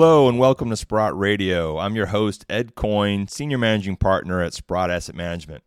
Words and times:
Hello 0.00 0.30
and 0.30 0.38
welcome 0.38 0.70
to 0.70 0.78
Sprott 0.78 1.14
Radio. 1.18 1.76
I'm 1.76 1.94
your 1.94 2.06
host, 2.06 2.46
Ed 2.48 2.74
Coyne, 2.74 3.28
Senior 3.28 3.58
Managing 3.58 3.96
Partner 3.96 4.40
at 4.40 4.54
Sprott 4.54 4.90
Asset 4.90 5.14
Management. 5.14 5.62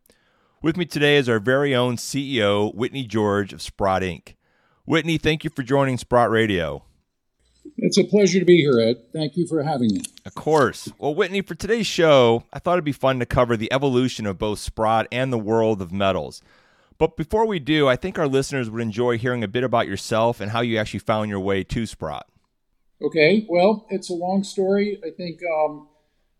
With 0.59 0.76
me 0.76 0.86
today 0.86 1.18
is 1.18 1.30
our 1.30 1.38
very 1.38 1.76
own 1.76 1.98
CEO, 1.98 2.73
Whitney 2.73 3.06
George 3.06 3.54
of 3.54 3.62
Sprott 3.62 4.02
Inc. 4.02 4.34
Whitney, 4.86 5.20
thank 5.20 5.44
you 5.44 5.52
for 5.52 5.62
joining 5.62 6.00
Sprott 6.00 6.32
Radio. 6.32 6.84
It's 7.78 8.00
a 8.00 8.04
pleasure 8.04 8.40
to 8.40 8.46
be 8.46 8.58
here, 8.58 8.80
Ed. 8.80 9.04
Thank 9.14 9.38
you 9.38 9.46
for 9.46 9.62
having 9.62 9.94
me. 9.94 10.02
Of 10.26 10.34
course. 10.34 10.92
Well, 10.98 11.14
Whitney, 11.14 11.44
for 11.44 11.54
today's 11.54 11.86
show, 11.86 12.44
I 12.52 12.58
thought 12.58 12.73
it'd 12.73 12.84
be 12.84 12.92
fun 12.92 13.20
to 13.20 13.28
cover 13.28 13.56
the 13.56 13.72
evolution 13.72 14.26
of 14.26 14.40
both 14.40 14.58
Sprott 14.58 15.08
and 15.12 15.31
the 15.31 15.38
world 15.38 15.80
of 15.80 15.92
metals. 15.92 16.42
But 16.98 17.18
before 17.18 17.45
we 17.45 17.59
do, 17.59 17.88
I 17.88 17.98
think 17.98 18.18
our 18.18 18.28
listeners 18.28 18.68
would 18.68 18.81
enjoy 18.81 19.20
hearing 19.20 19.44
a 19.44 19.48
bit 19.48 19.64
about 19.64 19.86
yourself 19.86 20.42
and 20.42 20.50
how 20.50 20.62
you 20.62 20.80
actually 20.80 21.02
found 21.02 21.30
your 21.30 21.40
way 21.40 21.64
to 21.66 21.86
Sprott. 21.86 22.26
Okay, 23.04 23.46
well, 23.50 23.86
it's 23.90 24.10
a 24.10 24.14
long 24.14 24.46
story. 24.46 24.98
I 25.06 25.09
think 25.09 25.42
um, 25.44 25.90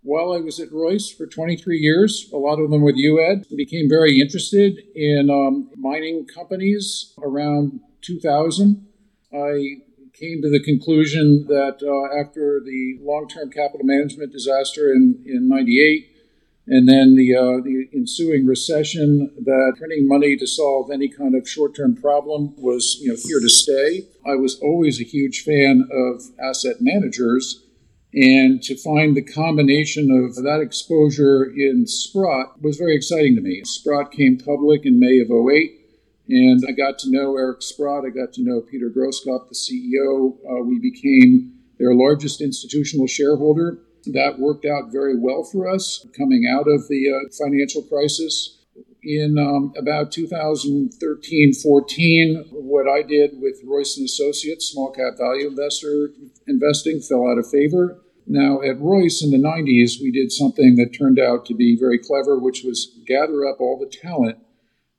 while 0.02 0.32
I 0.32 0.40
was 0.40 0.62
at 0.62 0.72
Royce 0.72 1.12
for 1.12 1.28
23 1.28 1.78
years, 1.78 2.30
a 2.32 2.38
lot 2.38 2.58
of 2.58 2.72
them 2.72 2.82
with 2.82 2.96
you, 2.96 3.22
Ed, 3.22 3.46
became 3.54 3.90
very 3.90 4.22
interested 4.22 4.80
in 4.96 5.30
um, 5.30 5.70
mining 5.76 6.26
companies 6.26 7.14
around 7.22 7.82
2000. 8.02 8.88
I 9.34 9.82
came 10.14 10.42
to 10.42 10.50
the 10.50 10.64
conclusion 10.64 11.48
that 11.50 11.84
uh, 11.84 12.22
after 12.22 12.62
the 12.64 12.98
long 13.02 13.28
term 13.28 13.50
capital 13.50 13.86
management 13.86 14.32
disaster 14.32 14.90
in, 14.94 15.22
in 15.26 15.50
98, 15.50 16.13
and 16.68 16.88
then 16.88 17.16
the, 17.16 17.36
uh, 17.36 17.62
the 17.64 17.90
ensuing 17.94 18.46
recession 18.46 19.30
that 19.44 19.74
printing 19.78 20.08
money 20.08 20.38
to 20.38 20.48
solve 20.48 20.90
any 20.92 21.10
kind 21.10 21.36
of 21.36 21.48
short-term 21.48 21.96
problem 21.96 22.54
was 22.58 22.98
you 23.02 23.10
know 23.10 23.18
here 23.22 23.40
to 23.40 23.50
stay. 23.50 24.08
I 24.26 24.36
was 24.36 24.60
always 24.62 25.02
a 25.02 25.04
huge 25.04 25.44
fan 25.44 25.88
of 25.92 26.22
asset 26.40 26.78
managers, 26.80 27.64
and 28.14 28.62
to 28.64 28.78
find 28.78 29.16
the 29.16 29.22
combination 29.22 30.10
of 30.12 30.36
that 30.44 30.62
exposure 30.62 31.44
in 31.44 31.86
Sprott 31.86 32.62
was 32.62 32.78
very 32.78 32.96
exciting 32.96 33.36
to 33.36 33.42
me. 33.42 33.62
Sprott 33.66 34.12
came 34.12 34.38
public 34.38 34.86
in 34.86 35.00
May 35.00 35.20
of 35.20 35.30
08, 35.30 35.82
and 36.30 36.64
I 36.68 36.72
got 36.72 36.98
to 37.00 37.12
know 37.12 37.36
Eric 37.36 37.62
Sprott. 37.62 38.06
I 38.06 38.10
got 38.10 38.32
to 38.34 38.44
know 38.44 38.62
Peter 38.62 38.90
Grosskopf, 38.90 39.50
the 39.50 39.56
CEO. 39.56 40.38
Uh, 40.50 40.64
we 40.64 40.80
became 40.80 41.60
their 41.78 41.94
largest 41.94 42.40
institutional 42.40 43.08
shareholder 43.08 43.80
that 44.08 44.40
worked 44.40 44.66
out 44.66 44.92
very 44.92 45.18
well 45.18 45.44
for 45.44 45.68
us 45.68 46.06
coming 46.18 46.46
out 46.50 46.68
of 46.68 46.88
the 46.88 47.10
uh, 47.10 47.30
financial 47.38 47.84
crisis. 47.84 48.60
In 49.06 49.38
um, 49.38 49.74
about 49.78 50.14
2013 50.14 51.54
14, 51.62 52.46
what 52.52 52.88
I 52.88 53.02
did 53.02 53.32
with 53.42 53.60
Royce 53.66 53.98
and 53.98 54.06
Associates, 54.06 54.68
small 54.72 54.92
cap 54.92 55.18
value 55.18 55.48
investor 55.48 56.12
investing, 56.48 57.02
fell 57.02 57.30
out 57.30 57.38
of 57.38 57.50
favor. 57.50 58.00
Now, 58.26 58.62
at 58.62 58.80
Royce 58.80 59.22
in 59.22 59.32
the 59.32 59.38
90s, 59.38 60.02
we 60.02 60.10
did 60.10 60.32
something 60.32 60.76
that 60.76 60.98
turned 60.98 61.20
out 61.20 61.46
to 61.48 61.54
be 61.54 61.78
very 61.78 62.00
clever, 62.00 62.40
which 62.40 62.64
was 62.64 62.98
gather 63.06 63.46
up 63.46 63.60
all 63.60 63.78
the 63.78 63.94
talent 63.94 64.38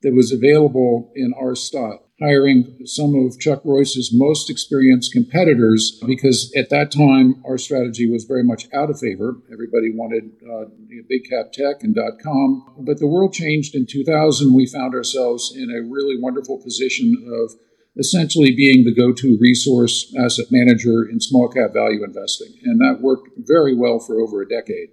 that 0.03 0.13
was 0.13 0.31
available 0.31 1.11
in 1.15 1.33
our 1.33 1.55
stock 1.55 2.04
hiring 2.21 2.79
some 2.85 3.13
of 3.13 3.39
Chuck 3.39 3.61
Royce's 3.65 4.11
most 4.13 4.49
experienced 4.49 5.11
competitors 5.11 5.99
because 6.05 6.51
at 6.55 6.69
that 6.69 6.91
time 6.91 7.43
our 7.45 7.57
strategy 7.57 8.09
was 8.09 8.23
very 8.23 8.43
much 8.43 8.67
out 8.73 8.89
of 8.89 8.99
favor. 8.99 9.35
Everybody 9.51 9.91
wanted 9.93 10.31
uh, 10.49 10.69
big 11.09 11.29
cap 11.29 11.51
tech 11.51 11.83
and 11.83 11.93
dot 11.93 12.13
com. 12.23 12.73
But 12.79 12.99
the 12.99 13.07
world 13.07 13.33
changed 13.33 13.75
in 13.75 13.85
2000. 13.85 14.53
We 14.53 14.65
found 14.65 14.95
ourselves 14.95 15.53
in 15.55 15.69
a 15.69 15.87
really 15.91 16.19
wonderful 16.19 16.61
position 16.61 17.15
of 17.27 17.53
essentially 17.97 18.55
being 18.55 18.83
the 18.83 18.93
go 18.93 19.13
to 19.13 19.37
resource 19.39 20.13
asset 20.17 20.47
manager 20.51 21.07
in 21.09 21.19
small 21.19 21.49
cap 21.49 21.73
value 21.73 22.03
investing. 22.03 22.53
And 22.63 22.79
that 22.79 23.01
worked 23.01 23.29
very 23.37 23.75
well 23.75 23.99
for 23.99 24.21
over 24.21 24.41
a 24.41 24.47
decade. 24.47 24.89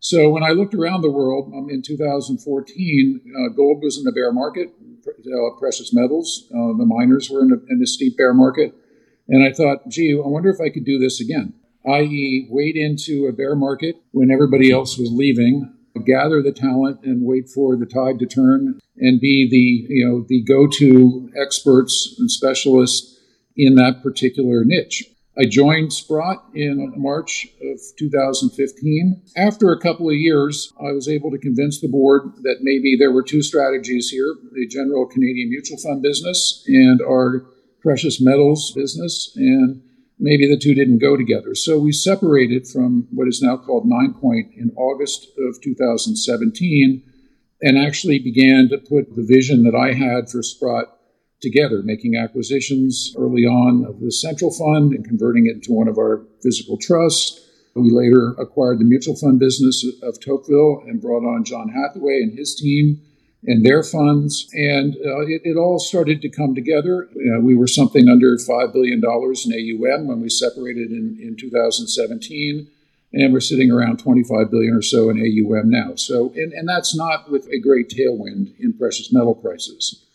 So 0.00 0.30
when 0.30 0.42
I 0.42 0.50
looked 0.50 0.74
around 0.74 1.02
the 1.02 1.10
world 1.10 1.52
um, 1.54 1.68
in 1.70 1.80
2014, 1.80 3.20
uh, 3.24 3.54
gold 3.54 3.82
was 3.82 3.98
in 3.98 4.04
the 4.04 4.12
bear 4.12 4.32
market, 4.32 4.70
uh, 5.06 5.58
precious 5.58 5.92
metals, 5.92 6.48
uh, 6.50 6.76
the 6.78 6.86
miners 6.86 7.30
were 7.30 7.42
in 7.42 7.52
a, 7.52 7.72
in 7.72 7.80
a, 7.82 7.86
steep 7.86 8.16
bear 8.16 8.34
market. 8.34 8.74
And 9.28 9.46
I 9.46 9.52
thought, 9.52 9.88
gee, 9.88 10.12
I 10.12 10.26
wonder 10.26 10.50
if 10.50 10.60
I 10.60 10.68
could 10.68 10.84
do 10.84 10.98
this 10.98 11.20
again, 11.20 11.54
i.e., 11.86 12.46
wait 12.50 12.76
into 12.76 13.26
a 13.26 13.32
bear 13.32 13.54
market 13.54 13.96
when 14.10 14.30
everybody 14.30 14.70
else 14.70 14.98
was 14.98 15.10
leaving, 15.12 15.72
gather 16.04 16.42
the 16.42 16.52
talent 16.52 17.00
and 17.04 17.24
wait 17.24 17.48
for 17.48 17.76
the 17.76 17.86
tide 17.86 18.18
to 18.18 18.26
turn 18.26 18.80
and 18.96 19.20
be 19.20 19.48
the, 19.48 19.94
you 19.94 20.08
know, 20.08 20.24
the 20.28 20.42
go-to 20.42 21.30
experts 21.40 22.14
and 22.18 22.30
specialists 22.30 23.18
in 23.56 23.74
that 23.76 24.02
particular 24.02 24.64
niche. 24.64 25.04
I 25.36 25.44
joined 25.46 25.94
Sprott 25.94 26.44
in 26.54 26.92
March 26.96 27.48
of 27.62 27.80
2015. 27.98 29.22
After 29.34 29.72
a 29.72 29.80
couple 29.80 30.10
of 30.10 30.16
years, 30.16 30.72
I 30.78 30.92
was 30.92 31.08
able 31.08 31.30
to 31.30 31.38
convince 31.38 31.80
the 31.80 31.88
board 31.88 32.34
that 32.42 32.58
maybe 32.60 32.96
there 32.98 33.12
were 33.12 33.22
two 33.22 33.42
strategies 33.42 34.10
here 34.10 34.34
the 34.52 34.66
general 34.66 35.06
Canadian 35.06 35.48
mutual 35.48 35.78
fund 35.78 36.02
business 36.02 36.62
and 36.66 37.00
our 37.00 37.46
precious 37.80 38.20
metals 38.20 38.72
business, 38.72 39.32
and 39.34 39.82
maybe 40.18 40.46
the 40.46 40.58
two 40.58 40.74
didn't 40.74 40.98
go 40.98 41.16
together. 41.16 41.54
So 41.54 41.78
we 41.78 41.92
separated 41.92 42.68
from 42.68 43.08
what 43.10 43.26
is 43.26 43.40
now 43.40 43.56
called 43.56 43.86
Ninepoint 43.86 44.54
in 44.54 44.70
August 44.76 45.28
of 45.38 45.60
2017 45.62 47.02
and 47.62 47.78
actually 47.78 48.18
began 48.18 48.68
to 48.68 48.76
put 48.76 49.16
the 49.16 49.24
vision 49.24 49.64
that 49.64 49.74
I 49.74 49.94
had 49.94 50.28
for 50.28 50.42
Sprott 50.42 50.98
together, 51.42 51.82
making 51.82 52.16
acquisitions 52.16 53.14
early 53.18 53.42
on 53.42 53.84
of 53.84 54.00
the 54.00 54.12
central 54.12 54.50
fund 54.50 54.92
and 54.92 55.04
converting 55.04 55.46
it 55.46 55.56
into 55.56 55.72
one 55.72 55.88
of 55.88 55.98
our 55.98 56.24
physical 56.42 56.78
trusts. 56.78 57.40
We 57.74 57.90
later 57.90 58.34
acquired 58.38 58.78
the 58.78 58.84
mutual 58.84 59.16
fund 59.16 59.38
business 59.38 59.84
of 60.02 60.20
Tocqueville 60.20 60.84
and 60.86 61.00
brought 61.00 61.24
on 61.24 61.44
John 61.44 61.68
Hathaway 61.68 62.22
and 62.22 62.38
his 62.38 62.54
team 62.54 63.00
and 63.44 63.64
their 63.64 63.82
funds. 63.82 64.48
And 64.52 64.94
uh, 64.94 65.26
it, 65.26 65.42
it, 65.44 65.56
all 65.56 65.78
started 65.78 66.20
to 66.22 66.28
come 66.28 66.54
together. 66.54 67.08
Uh, 67.10 67.40
we 67.40 67.56
were 67.56 67.66
something 67.66 68.08
under 68.08 68.36
$5 68.36 68.72
billion 68.72 68.98
in 68.98 69.02
AUM 69.02 70.06
when 70.06 70.20
we 70.20 70.28
separated 70.28 70.90
in, 70.90 71.18
in 71.20 71.36
2017. 71.38 72.68
And 73.14 73.32
we're 73.32 73.40
sitting 73.40 73.70
around 73.70 73.98
25 73.98 74.50
billion 74.50 74.74
or 74.74 74.82
so 74.82 75.10
in 75.10 75.18
AUM 75.18 75.70
now. 75.70 75.96
So, 75.96 76.32
and, 76.34 76.52
and 76.52 76.68
that's 76.68 76.94
not 76.94 77.30
with 77.30 77.46
a 77.48 77.58
great 77.58 77.88
tailwind 77.88 78.54
in 78.58 78.72
precious 78.78 79.12
metal 79.12 79.34
prices. 79.34 80.06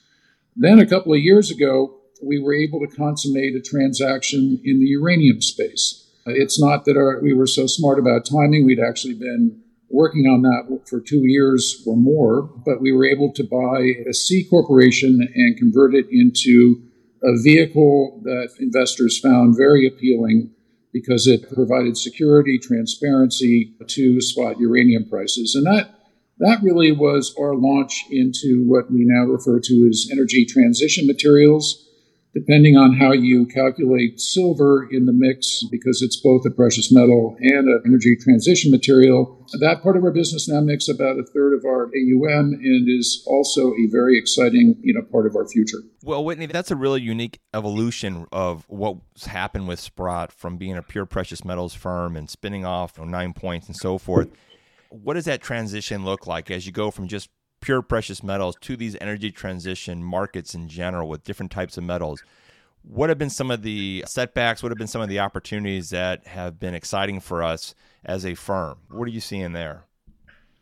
Then 0.57 0.79
a 0.79 0.87
couple 0.87 1.13
of 1.13 1.19
years 1.19 1.51
ago, 1.51 1.99
we 2.23 2.39
were 2.39 2.53
able 2.53 2.79
to 2.79 2.95
consummate 2.95 3.55
a 3.55 3.61
transaction 3.61 4.59
in 4.63 4.79
the 4.79 4.87
uranium 4.87 5.41
space. 5.41 6.03
Uh, 6.25 6.31
it's 6.33 6.59
not 6.59 6.85
that 6.85 6.97
our, 6.97 7.21
we 7.21 7.33
were 7.33 7.45
so 7.45 7.67
smart 7.67 7.99
about 7.99 8.25
timing. 8.25 8.65
We'd 8.65 8.79
actually 8.79 9.13
been 9.13 9.61
working 9.89 10.25
on 10.25 10.41
that 10.41 10.81
for 10.89 10.99
two 10.99 11.25
years 11.25 11.83
or 11.85 11.95
more, 11.95 12.41
but 12.65 12.81
we 12.81 12.91
were 12.91 13.05
able 13.05 13.31
to 13.33 13.43
buy 13.43 13.93
a 14.09 14.13
C 14.13 14.43
corporation 14.43 15.27
and 15.33 15.57
convert 15.57 15.93
it 15.93 16.07
into 16.11 16.81
a 17.23 17.37
vehicle 17.41 18.19
that 18.23 18.49
investors 18.59 19.19
found 19.19 19.55
very 19.55 19.87
appealing 19.87 20.51
because 20.91 21.27
it 21.27 21.53
provided 21.53 21.97
security, 21.97 22.57
transparency 22.57 23.73
to 23.87 24.19
spot 24.21 24.59
uranium 24.59 25.07
prices. 25.07 25.53
And 25.55 25.65
that 25.67 25.96
that 26.39 26.59
really 26.61 26.91
was 26.91 27.33
our 27.39 27.55
launch 27.55 28.05
into 28.11 28.63
what 28.65 28.91
we 28.91 29.03
now 29.05 29.25
refer 29.25 29.59
to 29.59 29.87
as 29.89 30.07
energy 30.11 30.45
transition 30.45 31.07
materials. 31.07 31.83
Depending 32.33 32.77
on 32.77 32.97
how 32.97 33.13
you 33.13 33.47
calculate 33.47 34.19
silver 34.19 34.87
in 34.91 35.05
the 35.05 35.13
mix, 35.13 35.63
because 35.71 36.03
it's 36.03 36.21
both 36.21 36.45
a 36.45 36.51
precious 36.51 36.93
metal 36.93 37.35
and 37.39 37.67
an 37.67 37.81
energy 37.83 38.15
transition 38.15 38.69
material, 38.69 39.43
that 39.59 39.81
part 39.81 39.97
of 39.97 40.03
our 40.03 40.11
business 40.11 40.47
now 40.47 40.61
makes 40.61 40.87
about 40.87 41.17
a 41.17 41.23
third 41.33 41.53
of 41.53 41.65
our 41.65 41.85
AUM 41.85 42.53
and 42.53 42.87
is 42.87 43.23
also 43.25 43.71
a 43.71 43.87
very 43.91 44.19
exciting, 44.19 44.75
you 44.83 44.93
know, 44.93 45.01
part 45.01 45.25
of 45.25 45.35
our 45.35 45.47
future. 45.47 45.79
Well, 46.03 46.23
Whitney, 46.23 46.45
that's 46.45 46.69
a 46.69 46.75
really 46.75 47.01
unique 47.01 47.39
evolution 47.55 48.27
of 48.31 48.65
what's 48.67 49.25
happened 49.25 49.67
with 49.67 49.79
Sprott 49.79 50.31
from 50.31 50.57
being 50.57 50.77
a 50.77 50.83
pure 50.83 51.07
precious 51.07 51.43
metals 51.43 51.73
firm 51.73 52.15
and 52.15 52.29
spinning 52.29 52.65
off 52.65 52.99
you 52.99 53.05
know, 53.05 53.09
nine 53.09 53.33
points 53.33 53.65
and 53.65 53.75
so 53.75 53.97
forth. 53.97 54.29
What 54.89 55.15
does 55.15 55.25
that 55.25 55.41
transition 55.41 56.05
look 56.05 56.27
like 56.27 56.51
as 56.51 56.65
you 56.65 56.71
go 56.71 56.91
from 56.91 57.07
just 57.07 57.29
pure 57.61 57.81
precious 57.81 58.23
metals 58.23 58.55
to 58.61 58.77
these 58.77 58.95
energy 59.01 59.31
transition 59.31 60.03
markets 60.03 60.53
in 60.53 60.67
general 60.67 61.09
with 61.09 61.23
different 61.23 61.51
types 61.51 61.77
of 61.77 61.83
metals? 61.83 62.21
What 62.83 63.09
have 63.09 63.17
been 63.17 63.29
some 63.29 63.51
of 63.51 63.63
the 63.63 64.03
setbacks? 64.07 64.63
What 64.63 64.71
have 64.71 64.77
been 64.77 64.87
some 64.87 65.01
of 65.01 65.09
the 65.09 65.19
opportunities 65.19 65.89
that 65.89 66.25
have 66.27 66.59
been 66.59 66.73
exciting 66.73 67.19
for 67.19 67.43
us 67.43 67.75
as 68.05 68.25
a 68.25 68.35
firm? 68.35 68.79
What 68.89 69.07
are 69.07 69.11
you 69.11 69.19
seeing 69.19 69.53
there? 69.53 69.83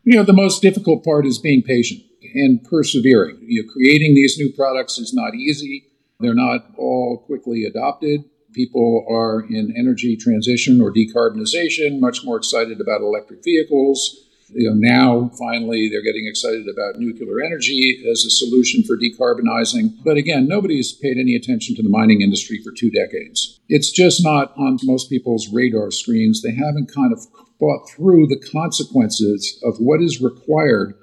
You 0.02 0.16
know, 0.16 0.24
the 0.24 0.32
most 0.32 0.62
difficult 0.62 1.04
part 1.04 1.26
is 1.26 1.38
being 1.38 1.62
patient 1.62 2.02
and 2.34 2.62
persevering. 2.64 3.38
You 3.42 3.62
know, 3.62 3.72
creating 3.72 4.14
these 4.14 4.38
new 4.38 4.52
products 4.52 4.98
is 4.98 5.12
not 5.14 5.34
easy. 5.34 5.84
They're 6.18 6.34
not 6.34 6.66
all 6.76 7.18
quickly 7.26 7.64
adopted 7.64 8.24
people 8.56 9.06
are 9.08 9.42
in 9.42 9.74
energy 9.76 10.16
transition 10.16 10.80
or 10.80 10.92
decarbonization, 10.92 12.00
much 12.00 12.24
more 12.24 12.38
excited 12.38 12.80
about 12.80 13.02
electric 13.02 13.44
vehicles. 13.44 14.22
You 14.48 14.70
know, 14.70 14.76
now 14.76 15.30
finally 15.38 15.88
they're 15.88 16.02
getting 16.02 16.26
excited 16.26 16.66
about 16.68 16.98
nuclear 16.98 17.42
energy 17.44 18.02
as 18.10 18.24
a 18.24 18.30
solution 18.30 18.82
for 18.84 18.96
decarbonizing. 18.96 20.02
But 20.04 20.16
again, 20.16 20.48
nobody's 20.48 20.92
paid 20.92 21.18
any 21.18 21.34
attention 21.34 21.76
to 21.76 21.82
the 21.82 21.90
mining 21.90 22.22
industry 22.22 22.60
for 22.62 22.72
two 22.72 22.90
decades. 22.90 23.60
It's 23.68 23.90
just 23.90 24.24
not 24.24 24.56
on 24.56 24.78
most 24.84 25.10
people's 25.10 25.52
radar 25.52 25.90
screens. 25.90 26.42
They 26.42 26.54
haven't 26.54 26.94
kind 26.94 27.12
of 27.12 27.20
thought 27.58 27.90
through 27.90 28.28
the 28.28 28.40
consequences 28.52 29.60
of 29.64 29.76
what 29.78 30.00
is 30.00 30.22
required 30.22 30.94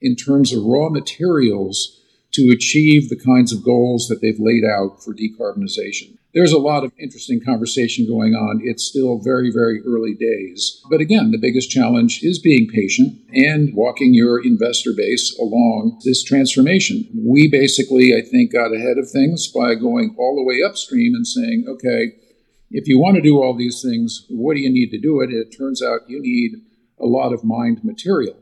in 0.00 0.14
terms 0.14 0.52
of 0.52 0.62
raw 0.62 0.88
materials 0.90 2.00
to 2.32 2.50
achieve 2.50 3.08
the 3.08 3.18
kinds 3.18 3.52
of 3.52 3.64
goals 3.64 4.06
that 4.08 4.20
they've 4.20 4.38
laid 4.38 4.64
out 4.64 5.02
for 5.02 5.14
decarbonization. 5.14 6.16
There's 6.32 6.52
a 6.52 6.58
lot 6.58 6.84
of 6.84 6.92
interesting 6.96 7.40
conversation 7.44 8.06
going 8.06 8.34
on. 8.34 8.60
It's 8.62 8.84
still 8.84 9.18
very, 9.18 9.50
very 9.50 9.82
early 9.84 10.14
days. 10.14 10.80
But 10.88 11.00
again, 11.00 11.32
the 11.32 11.38
biggest 11.38 11.70
challenge 11.70 12.20
is 12.22 12.38
being 12.38 12.68
patient 12.68 13.18
and 13.34 13.74
walking 13.74 14.14
your 14.14 14.40
investor 14.44 14.92
base 14.96 15.36
along 15.40 16.00
this 16.04 16.22
transformation. 16.22 17.08
We 17.26 17.48
basically, 17.48 18.14
I 18.14 18.20
think, 18.22 18.52
got 18.52 18.72
ahead 18.72 18.96
of 18.96 19.10
things 19.10 19.48
by 19.48 19.74
going 19.74 20.14
all 20.18 20.36
the 20.36 20.44
way 20.44 20.62
upstream 20.62 21.14
and 21.16 21.26
saying, 21.26 21.64
okay, 21.68 22.12
if 22.70 22.86
you 22.86 23.00
want 23.00 23.16
to 23.16 23.22
do 23.22 23.42
all 23.42 23.56
these 23.56 23.82
things, 23.82 24.24
what 24.30 24.54
do 24.54 24.60
you 24.60 24.70
need 24.70 24.90
to 24.90 25.00
do 25.00 25.20
it? 25.22 25.32
It 25.32 25.56
turns 25.56 25.82
out 25.82 26.08
you 26.08 26.20
need 26.22 26.52
a 27.00 27.06
lot 27.06 27.32
of 27.32 27.42
mined 27.42 27.82
material 27.82 28.36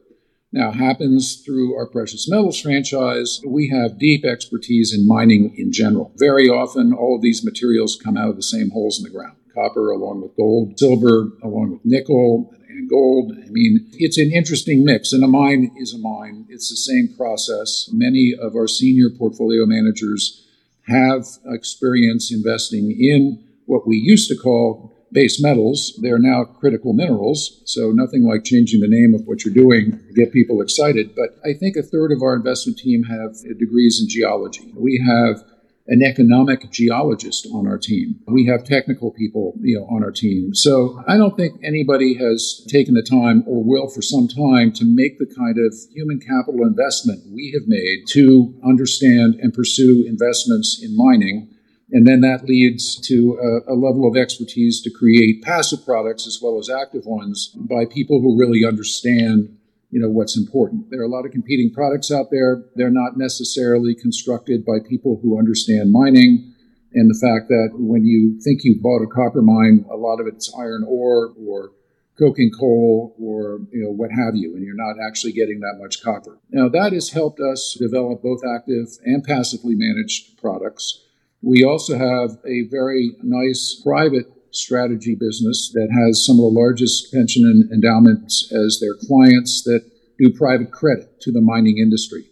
now 0.53 0.73
happens 0.73 1.43
through 1.45 1.77
our 1.77 1.87
precious 1.87 2.29
metals 2.29 2.61
franchise. 2.61 3.41
We 3.47 3.69
have 3.69 3.99
deep 3.99 4.25
expertise 4.25 4.95
in 4.95 5.07
mining 5.07 5.55
in 5.57 5.73
general. 5.73 6.13
Very 6.17 6.49
often, 6.49 6.93
all 6.93 7.17
of 7.17 7.23
these 7.23 7.45
materials 7.45 8.01
come 8.03 8.17
out 8.17 8.31
of 8.31 8.37
the 8.37 8.43
same 8.43 8.71
holes 8.71 8.99
in 8.99 9.05
the 9.05 9.11
ground 9.11 9.37
copper 9.59 9.91
along 9.91 10.23
with 10.23 10.37
gold, 10.37 10.79
silver 10.79 11.33
along 11.43 11.73
with 11.73 11.81
nickel 11.85 12.55
and 12.69 12.89
gold. 12.89 13.33
I 13.33 13.49
mean, 13.51 13.91
it's 13.95 14.19
an 14.19 14.31
interesting 14.33 14.85
mix, 14.85 15.13
and 15.13 15.25
a 15.25 15.27
mine 15.27 15.73
is 15.77 15.95
a 15.95 15.99
mine. 15.99 16.47
It's 16.49 16.71
the 16.71 16.77
same 16.77 17.15
process. 17.17 17.89
Many 17.93 18.35
of 18.41 18.55
our 18.55 18.69
senior 18.69 19.11
portfolio 19.11 19.67
managers 19.67 20.47
have 20.87 21.25
experience 21.47 22.33
investing 22.33 22.91
in 22.99 23.45
what 23.67 23.87
we 23.87 23.97
used 23.97 24.29
to 24.31 24.37
call 24.37 24.95
base 25.13 25.43
metals. 25.43 25.99
They're 26.03 26.19
now 26.19 26.45
critical 26.45 26.93
minerals. 26.93 27.63
So 27.65 27.91
nothing 27.93 28.27
like 28.27 28.45
changing 28.45 28.81
the 28.81 28.89
name 28.89 29.15
of 29.15 29.27
what 29.27 29.45
you're 29.45 29.55
doing 29.55 29.93
to 29.93 30.13
get 30.15 30.33
people 30.33 30.61
excited. 30.61 31.15
But 31.15 31.39
I 31.45 31.55
think 31.55 31.77
a 31.77 31.83
third 31.83 32.13
of 32.13 32.23
our 32.23 32.35
investment 32.35 32.79
team 32.79 33.05
have 33.05 33.37
degrees 33.59 34.01
in 34.03 34.09
geology. 34.09 34.73
We 34.77 35.05
have 35.07 35.43
an 35.89 36.03
economic 36.03 36.71
geologist 36.71 37.49
on 37.53 37.67
our 37.67 37.79
team. 37.79 38.21
We 38.27 38.47
have 38.47 38.63
technical 38.63 39.11
people, 39.11 39.55
you 39.61 39.79
know, 39.79 39.87
on 39.87 40.05
our 40.05 40.11
team. 40.11 40.55
So 40.55 41.03
I 41.09 41.17
don't 41.17 41.35
think 41.35 41.59
anybody 41.65 42.15
has 42.15 42.63
taken 42.69 42.93
the 42.93 43.03
time 43.03 43.43
or 43.47 43.65
will 43.65 43.89
for 43.89 44.03
some 44.03 44.29
time 44.29 44.71
to 44.73 44.85
make 44.85 45.19
the 45.19 45.27
kind 45.27 45.57
of 45.59 45.75
human 45.95 46.21
capital 46.21 46.67
investment 46.67 47.23
we 47.33 47.53
have 47.59 47.67
made 47.67 48.07
to 48.09 48.55
understand 48.63 49.37
and 49.41 49.55
pursue 49.55 50.05
investments 50.07 50.79
in 50.83 50.95
mining 50.95 51.55
and 51.91 52.07
then 52.07 52.21
that 52.21 52.45
leads 52.45 53.01
to 53.09 53.39
a, 53.41 53.73
a, 53.73 53.77
level 53.77 54.07
of 54.07 54.17
expertise 54.17 54.83
to 54.83 54.91
create 54.91 55.43
passive 55.43 55.85
products 55.85 56.27
as 56.27 56.39
well 56.43 56.59
as 56.59 56.69
active 56.69 57.07
ones 57.07 57.55
by 57.57 57.85
people 57.87 58.21
who 58.21 58.39
really 58.39 58.65
understand 58.65 59.55
you 59.91 59.99
know 59.99 60.11
what's 60.11 60.37
important. 60.37 60.91
There 60.91 61.01
are 61.01 61.05
a 61.05 61.09
lot 61.09 61.25
of 61.25 61.33
competing 61.33 61.73
products 61.73 62.11
out 62.11 62.27
there. 62.31 62.63
They're 62.75 62.91
not 62.91 63.17
necessarily 63.17 63.95
constructed 63.95 64.65
by 64.65 64.81
people 64.87 65.19
who 65.23 65.39
understand 65.39 65.93
mining 65.93 66.53
and 66.95 67.11
the 67.11 67.19
fact 67.19 67.49
that 67.49 67.71
when 67.75 68.05
you 68.05 68.41
think 68.41 68.61
you've 68.65 68.83
bought 68.83 69.03
a 69.03 69.07
copper 69.07 69.43
mine, 69.43 69.85
a 69.91 69.97
lot 69.97 70.21
of 70.21 70.27
it's 70.27 70.53
iron 70.59 70.85
ore 70.89 71.33
or 71.39 71.73
coking 72.19 72.51
coal 72.51 73.15
or 73.21 73.61
you 73.73 73.83
know 73.85 73.91
what 73.91 74.11
have 74.11 74.35
you, 74.35 74.55
and 74.57 74.65
you're 74.65 74.75
not 74.75 74.97
actually 75.07 75.33
getting 75.33 75.61
that 75.61 75.79
much 75.81 76.03
copper. 76.03 76.39
Now 76.51 76.69
that 76.69 76.93
has 76.93 77.11
helped 77.11 77.41
us 77.41 77.77
develop 77.79 78.23
both 78.23 78.41
active 78.45 78.89
and 79.05 79.23
passively 79.23 79.75
managed 79.75 80.39
products. 80.39 81.05
We 81.43 81.65
also 81.65 81.97
have 81.97 82.39
a 82.45 82.63
very 82.69 83.17
nice 83.23 83.81
private 83.85 84.27
strategy 84.51 85.15
business 85.15 85.71
that 85.75 85.89
has 85.93 86.25
some 86.25 86.37
of 86.37 86.43
the 86.43 86.59
largest 86.59 87.13
pension 87.13 87.45
and 87.45 87.71
endowments 87.71 88.53
as 88.53 88.81
their 88.81 88.95
clients 89.07 89.63
that 89.63 89.83
do 90.19 90.33
private 90.33 90.73
credit 90.73 91.21
to 91.21 91.31
the 91.31 91.41
mining 91.41 91.79
industry. 91.79 92.25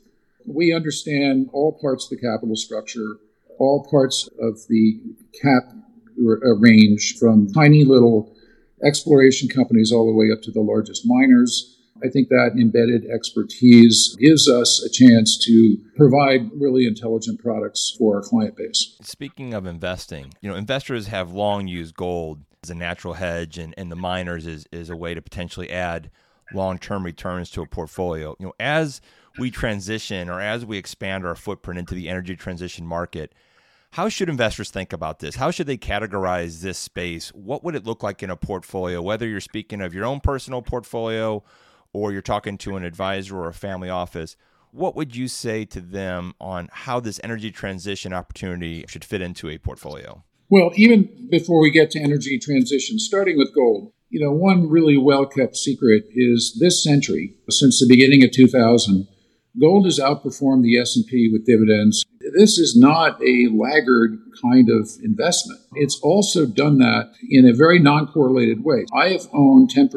We 0.44 0.72
understand 0.72 1.50
all 1.52 1.78
parts 1.80 2.04
of 2.04 2.10
the 2.10 2.26
capital 2.26 2.56
structure, 2.56 3.18
all 3.58 3.86
parts 3.90 4.28
of 4.40 4.58
the 4.68 5.00
cap 5.40 5.72
range 6.16 7.16
from 7.18 7.52
tiny 7.52 7.84
little 7.84 8.34
exploration 8.82 9.48
companies 9.48 9.92
all 9.92 10.06
the 10.06 10.12
way 10.12 10.32
up 10.32 10.42
to 10.42 10.50
the 10.50 10.60
largest 10.60 11.02
miners. 11.06 11.75
I 12.04 12.08
think 12.08 12.28
that 12.28 12.52
embedded 12.58 13.10
expertise 13.10 14.16
gives 14.18 14.48
us 14.48 14.82
a 14.84 14.90
chance 14.90 15.38
to 15.46 15.78
provide 15.96 16.50
really 16.54 16.86
intelligent 16.86 17.40
products 17.40 17.94
for 17.98 18.16
our 18.16 18.22
client 18.22 18.56
base. 18.56 18.96
Speaking 19.02 19.54
of 19.54 19.66
investing, 19.66 20.34
you 20.40 20.50
know, 20.50 20.56
investors 20.56 21.06
have 21.06 21.32
long 21.32 21.66
used 21.66 21.94
gold 21.94 22.42
as 22.62 22.70
a 22.70 22.74
natural 22.74 23.14
hedge 23.14 23.58
and, 23.58 23.74
and 23.76 23.90
the 23.90 23.96
miners 23.96 24.46
is, 24.46 24.66
is 24.72 24.90
a 24.90 24.96
way 24.96 25.14
to 25.14 25.22
potentially 25.22 25.70
add 25.70 26.10
long-term 26.52 27.04
returns 27.04 27.50
to 27.50 27.62
a 27.62 27.66
portfolio. 27.66 28.36
You 28.38 28.46
know, 28.46 28.54
as 28.60 29.00
we 29.38 29.50
transition 29.50 30.28
or 30.28 30.40
as 30.40 30.64
we 30.64 30.78
expand 30.78 31.26
our 31.26 31.34
footprint 31.34 31.78
into 31.78 31.94
the 31.94 32.08
energy 32.08 32.36
transition 32.36 32.86
market, 32.86 33.34
how 33.92 34.08
should 34.08 34.28
investors 34.28 34.70
think 34.70 34.92
about 34.92 35.20
this? 35.20 35.36
How 35.36 35.50
should 35.50 35.66
they 35.66 35.78
categorize 35.78 36.60
this 36.60 36.78
space? 36.78 37.30
What 37.30 37.64
would 37.64 37.74
it 37.74 37.86
look 37.86 38.02
like 38.02 38.22
in 38.22 38.30
a 38.30 38.36
portfolio, 38.36 39.00
whether 39.00 39.26
you're 39.26 39.40
speaking 39.40 39.80
of 39.80 39.94
your 39.94 40.04
own 40.04 40.20
personal 40.20 40.62
portfolio 40.62 41.42
or 41.96 42.12
you're 42.12 42.20
talking 42.20 42.58
to 42.58 42.76
an 42.76 42.84
advisor 42.84 43.38
or 43.38 43.48
a 43.48 43.54
family 43.54 43.88
office, 43.88 44.36
what 44.70 44.94
would 44.94 45.16
you 45.16 45.28
say 45.28 45.64
to 45.64 45.80
them 45.80 46.34
on 46.38 46.68
how 46.70 47.00
this 47.00 47.18
energy 47.24 47.50
transition 47.50 48.12
opportunity 48.12 48.84
should 48.86 49.02
fit 49.02 49.22
into 49.22 49.48
a 49.48 49.56
portfolio? 49.56 50.22
Well, 50.50 50.72
even 50.74 51.28
before 51.30 51.58
we 51.58 51.70
get 51.70 51.90
to 51.92 52.00
energy 52.00 52.38
transition, 52.38 52.98
starting 52.98 53.38
with 53.38 53.54
gold, 53.54 53.92
you 54.10 54.20
know, 54.20 54.30
one 54.30 54.68
really 54.68 54.98
well 54.98 55.24
kept 55.24 55.56
secret 55.56 56.04
is 56.14 56.58
this 56.60 56.84
century, 56.84 57.34
since 57.48 57.80
the 57.80 57.88
beginning 57.88 58.22
of 58.22 58.30
2000, 58.30 59.08
gold 59.58 59.86
has 59.86 59.98
outperformed 59.98 60.62
the 60.64 60.78
S&P 60.78 61.30
with 61.32 61.46
dividends. 61.46 62.04
This 62.36 62.58
is 62.58 62.76
not 62.78 63.18
a 63.22 63.48
laggard 63.50 64.18
kind 64.42 64.68
of 64.68 64.90
investment. 65.02 65.60
It's 65.72 65.98
also 66.02 66.44
done 66.44 66.76
that 66.78 67.14
in 67.30 67.48
a 67.48 67.54
very 67.54 67.78
non-correlated 67.78 68.62
way. 68.62 68.84
I 68.94 69.08
have 69.08 69.28
owned 69.32 69.70
10% 69.74 69.90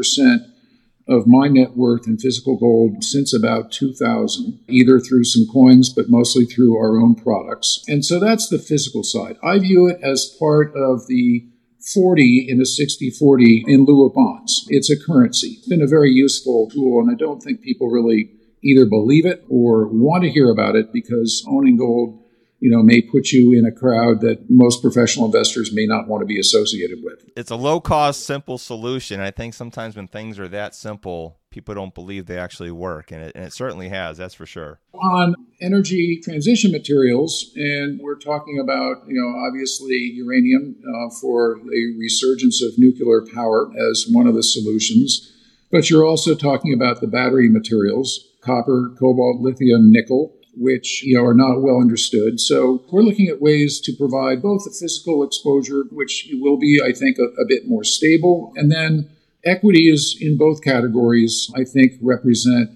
of 1.10 1.28
my 1.28 1.48
net 1.48 1.76
worth 1.76 2.08
in 2.08 2.18
physical 2.18 2.56
gold 2.56 3.04
since 3.04 3.34
about 3.34 3.72
2000, 3.72 4.60
either 4.70 5.00
through 5.00 5.24
some 5.24 5.46
coins, 5.52 5.90
but 5.90 6.10
mostly 6.10 6.46
through 6.46 6.78
our 6.78 6.98
own 6.98 7.16
products. 7.16 7.84
And 7.88 8.06
so 8.06 8.20
that's 8.20 8.48
the 8.48 8.60
physical 8.60 9.04
side. 9.04 9.38
I 9.44 9.58
view 9.60 9.88
it 9.88 10.00
as 10.04 10.36
part 10.40 10.74
of 10.76 11.08
the 11.08 11.48
40 11.94 12.46
in 12.48 12.62
a 12.62 12.66
60 12.66 13.10
40 13.10 13.64
in 13.68 13.86
lieu 13.86 14.06
of 14.06 14.14
bonds. 14.14 14.66
It's 14.70 14.92
a 14.92 15.00
currency. 15.00 15.56
It's 15.58 15.68
been 15.68 15.82
a 15.82 15.88
very 15.88 16.12
useful 16.12 16.70
tool, 16.70 17.00
and 17.00 17.10
I 17.10 17.16
don't 17.16 17.42
think 17.42 17.62
people 17.62 17.90
really 17.90 18.32
either 18.62 18.86
believe 18.86 19.26
it 19.26 19.44
or 19.50 19.88
want 19.88 20.24
to 20.24 20.30
hear 20.30 20.50
about 20.50 20.76
it 20.76 20.92
because 20.92 21.46
owning 21.50 21.78
gold 21.78 22.19
you 22.60 22.70
know, 22.70 22.84
may 22.84 23.02
put 23.02 23.32
you 23.32 23.54
in 23.54 23.66
a 23.66 23.72
crowd 23.72 24.22
that 24.22 24.50
most 24.50 24.82
professional 24.82 25.26
investors 25.26 25.72
may 25.74 25.86
not 25.86 26.08
want 26.08 26.22
to 26.22 26.26
be 26.26 26.40
associated 26.40 27.00
with. 27.04 27.24
It's 27.36 27.52
a 27.52 27.56
low 27.56 27.80
cost, 27.80 28.26
simple 28.26 28.58
solution. 28.58 29.20
I 29.20 29.32
think 29.32 29.54
sometimes 29.54 29.96
when 29.96 30.08
things 30.08 30.40
are 30.40 30.48
that 30.50 30.76
simple, 30.76 31.38
people 31.52 31.74
don't 31.74 31.96
believe 31.96 32.26
they 32.26 32.38
actually 32.38 32.72
work, 32.72 33.12
and 33.12 33.24
it, 33.24 33.32
and 33.36 33.46
it 33.46 33.54
certainly 33.54 33.90
has, 33.90 34.18
that's 34.18 34.34
for 34.34 34.46
sure. 34.46 34.80
On 34.94 35.36
energy 35.62 36.20
transition 36.24 36.72
materials, 36.72 37.52
and 37.56 38.00
we're 38.02 38.20
talking 38.20 38.60
about, 38.60 39.04
you 39.08 39.20
know, 39.20 39.48
obviously 39.48 40.12
uranium 40.16 40.76
uh, 40.82 41.10
for 41.22 41.60
the 41.64 41.96
resurgence 41.98 42.62
of 42.62 42.78
nuclear 42.78 43.26
power 43.34 43.72
as 43.92 44.06
one 44.12 44.28
of 44.28 44.36
the 44.36 44.44
solutions, 44.44 45.34
but 45.72 45.90
you're 45.90 46.06
also 46.06 46.36
talking 46.36 46.74
about 46.74 47.00
the 47.00 47.08
battery 47.08 47.50
materials 47.50 48.26
copper, 48.42 48.96
cobalt, 48.98 49.42
lithium, 49.42 49.92
nickel 49.92 50.34
which 50.60 51.04
you 51.04 51.16
know 51.16 51.24
are 51.24 51.34
not 51.34 51.62
well 51.62 51.80
understood. 51.80 52.40
So 52.40 52.84
we're 52.92 53.02
looking 53.02 53.28
at 53.28 53.42
ways 53.42 53.80
to 53.82 53.94
provide 53.94 54.42
both 54.42 54.68
a 54.68 54.72
physical 54.72 55.24
exposure, 55.24 55.84
which 55.92 56.30
will 56.34 56.58
be, 56.58 56.82
I 56.84 56.92
think, 56.92 57.18
a, 57.18 57.42
a 57.42 57.46
bit 57.48 57.68
more 57.68 57.84
stable, 57.84 58.54
and 58.56 58.72
then 58.72 59.10
equities 59.46 60.18
in 60.20 60.38
both 60.38 60.64
categories, 60.64 61.50
I 61.56 61.64
think, 61.64 61.94
represent 62.02 62.72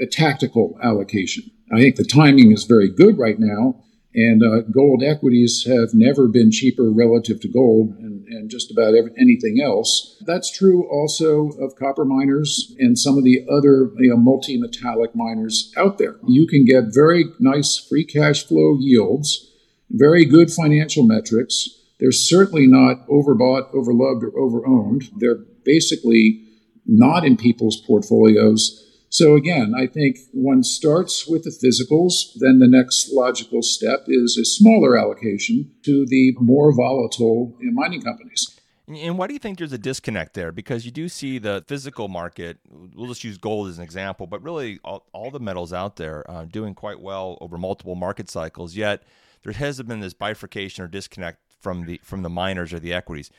a 0.00 0.06
tactical 0.06 0.78
allocation. 0.82 1.50
I 1.72 1.80
think 1.80 1.96
the 1.96 2.04
timing 2.04 2.52
is 2.52 2.64
very 2.64 2.88
good 2.88 3.18
right 3.18 3.38
now 3.38 3.82
and 4.16 4.42
uh, 4.42 4.62
gold 4.62 5.02
equities 5.04 5.66
have 5.66 5.90
never 5.92 6.26
been 6.26 6.50
cheaper 6.50 6.90
relative 6.90 7.38
to 7.42 7.48
gold 7.48 7.94
and, 8.28 8.50
just 8.50 8.70
about 8.70 8.94
every, 8.94 9.10
anything 9.18 9.60
else. 9.62 10.16
That's 10.26 10.50
true 10.50 10.88
also 10.90 11.50
of 11.60 11.76
copper 11.76 12.04
miners 12.04 12.74
and 12.78 12.98
some 12.98 13.18
of 13.18 13.24
the 13.24 13.44
other 13.50 13.90
you 13.98 14.10
know, 14.10 14.16
multi 14.16 14.58
metallic 14.58 15.14
miners 15.14 15.72
out 15.76 15.98
there. 15.98 16.16
You 16.26 16.46
can 16.46 16.64
get 16.64 16.94
very 16.94 17.24
nice 17.38 17.78
free 17.78 18.04
cash 18.04 18.44
flow 18.44 18.76
yields, 18.78 19.50
very 19.90 20.24
good 20.24 20.50
financial 20.50 21.04
metrics. 21.04 21.68
They're 21.98 22.12
certainly 22.12 22.66
not 22.66 23.06
overbought, 23.08 23.72
overloved, 23.72 24.22
or 24.22 24.32
overowned. 24.32 25.10
They're 25.18 25.44
basically 25.64 26.42
not 26.86 27.24
in 27.24 27.36
people's 27.36 27.80
portfolios 27.80 28.85
So 29.16 29.34
again, 29.34 29.72
I 29.74 29.86
think 29.86 30.18
one 30.32 30.62
starts 30.62 31.26
with 31.26 31.44
the 31.44 31.50
physicals, 31.50 32.38
then 32.38 32.58
the 32.58 32.68
next 32.68 33.10
logical 33.10 33.62
step 33.62 34.04
is 34.08 34.36
a 34.36 34.44
smaller 34.44 34.98
allocation 34.98 35.72
to 35.86 36.04
the 36.04 36.34
more 36.38 36.70
volatile 36.70 37.56
mining 37.62 38.02
companies. 38.02 38.60
And 38.86 39.16
why 39.16 39.26
do 39.26 39.32
you 39.32 39.38
think 39.38 39.56
there's 39.56 39.72
a 39.72 39.78
disconnect 39.78 40.34
there? 40.34 40.52
Because 40.52 40.84
you 40.84 40.90
do 40.90 41.08
see 41.08 41.38
the 41.38 41.64
physical 41.66 42.08
market, 42.08 42.58
we'll 42.70 43.08
just 43.08 43.24
use 43.24 43.38
gold 43.38 43.68
as 43.68 43.78
an 43.78 43.84
example, 43.84 44.26
but 44.26 44.42
really 44.42 44.80
all, 44.84 45.06
all 45.14 45.30
the 45.30 45.40
metals 45.40 45.72
out 45.72 45.96
there 45.96 46.30
uh, 46.30 46.44
doing 46.44 46.74
quite 46.74 47.00
well 47.00 47.38
over 47.40 47.56
multiple 47.56 47.94
market 47.94 48.28
cycles, 48.28 48.76
yet 48.76 49.02
there 49.44 49.54
has 49.54 49.80
been 49.80 50.00
this 50.00 50.12
bifurcation 50.12 50.84
or 50.84 50.88
disconnect 50.88 51.38
from 51.58 51.86
the 51.86 52.02
from 52.04 52.20
the 52.20 52.28
miners 52.28 52.74
or 52.74 52.80
the 52.80 52.92
equities. 52.92 53.30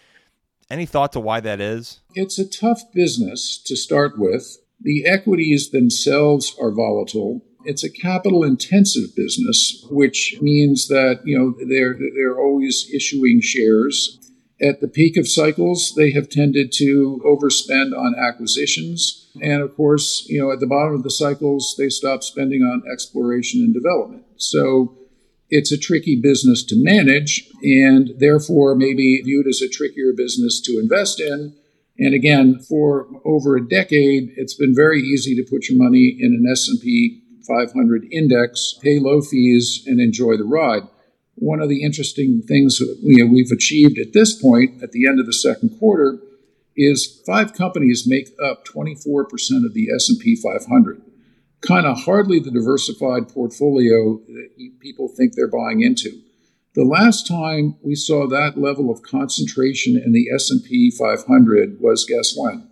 Any 0.71 0.87
thought 0.87 1.13
to 1.13 1.19
why 1.19 1.39
that 1.41 1.61
is? 1.61 1.99
It's 2.15 2.39
a 2.39 2.49
tough 2.49 2.91
business 2.95 3.61
to 3.67 3.75
start 3.75 4.17
with. 4.17 4.57
The 4.79 5.05
equities 5.05 5.71
themselves 5.71 6.55
are 6.61 6.71
volatile. 6.71 7.43
It's 7.65 7.83
a 7.83 7.89
capital 7.89 8.43
intensive 8.43 9.15
business, 9.15 9.85
which 9.89 10.37
means 10.41 10.87
that, 10.87 11.21
you 11.25 11.37
know, 11.37 11.55
they're 11.67 11.95
they're 12.15 12.39
always 12.39 12.89
issuing 12.93 13.41
shares. 13.41 14.19
At 14.61 14.81
the 14.81 14.87
peak 14.87 15.17
of 15.17 15.27
cycles, 15.27 15.93
they 15.95 16.11
have 16.11 16.29
tended 16.29 16.71
to 16.77 17.21
overspend 17.25 17.95
on 17.95 18.15
acquisitions. 18.15 19.29
And 19.41 19.61
of 19.61 19.75
course, 19.75 20.25
you 20.27 20.39
know, 20.41 20.51
at 20.51 20.59
the 20.59 20.67
bottom 20.67 20.95
of 20.95 21.03
the 21.03 21.11
cycles, 21.11 21.75
they 21.77 21.89
stop 21.89 22.23
spending 22.23 22.61
on 22.61 22.83
exploration 22.91 23.61
and 23.61 23.73
development. 23.73 24.23
So 24.37 24.97
it's 25.49 25.71
a 25.71 25.77
tricky 25.77 26.19
business 26.19 26.63
to 26.65 26.75
manage 26.77 27.49
and 27.61 28.11
therefore 28.17 28.75
maybe 28.75 29.21
viewed 29.23 29.47
as 29.47 29.61
a 29.61 29.69
trickier 29.69 30.11
business 30.15 30.59
to 30.61 30.79
invest 30.79 31.19
in. 31.19 31.55
And 31.99 32.13
again, 32.13 32.59
for 32.59 33.07
over 33.25 33.55
a 33.55 33.67
decade, 33.67 34.31
it's 34.35 34.53
been 34.53 34.75
very 34.75 35.01
easy 35.01 35.35
to 35.35 35.49
put 35.49 35.67
your 35.67 35.81
money 35.81 36.15
in 36.19 36.33
an 36.33 36.45
S&P 36.51 37.23
500 37.47 38.07
index, 38.11 38.77
pay 38.81 38.99
low 38.99 39.21
fees, 39.21 39.83
and 39.87 39.99
enjoy 39.99 40.37
the 40.37 40.43
ride. 40.43 40.83
One 41.35 41.61
of 41.61 41.69
the 41.69 41.83
interesting 41.83 42.41
things 42.41 42.77
that 42.79 42.99
we, 43.03 43.23
we've 43.23 43.51
achieved 43.51 43.97
at 43.99 44.13
this 44.13 44.39
point, 44.39 44.83
at 44.83 44.91
the 44.91 45.07
end 45.07 45.19
of 45.19 45.25
the 45.25 45.33
second 45.33 45.77
quarter, 45.79 46.19
is 46.75 47.21
five 47.25 47.53
companies 47.53 48.05
make 48.07 48.29
up 48.43 48.65
24% 48.65 49.25
of 49.65 49.73
the 49.73 49.87
S&P 49.95 50.35
500 50.35 51.01
kind 51.61 51.85
of 51.85 52.03
hardly 52.03 52.39
the 52.39 52.51
diversified 52.51 53.27
portfolio 53.29 54.19
that 54.27 54.49
people 54.79 55.07
think 55.07 55.33
they're 55.33 55.47
buying 55.47 55.81
into. 55.81 56.21
The 56.77 56.85
last 56.85 57.25
time 57.25 57.75
we 57.81 57.95
saw 57.95 58.27
that 58.27 58.61
level 58.61 58.91
of 58.91 59.01
concentration 59.01 59.97
in 59.97 60.11
the 60.11 60.29
S&P 60.31 60.91
500 60.91 61.81
was 61.81 62.05
guess 62.05 62.35
when? 62.37 62.69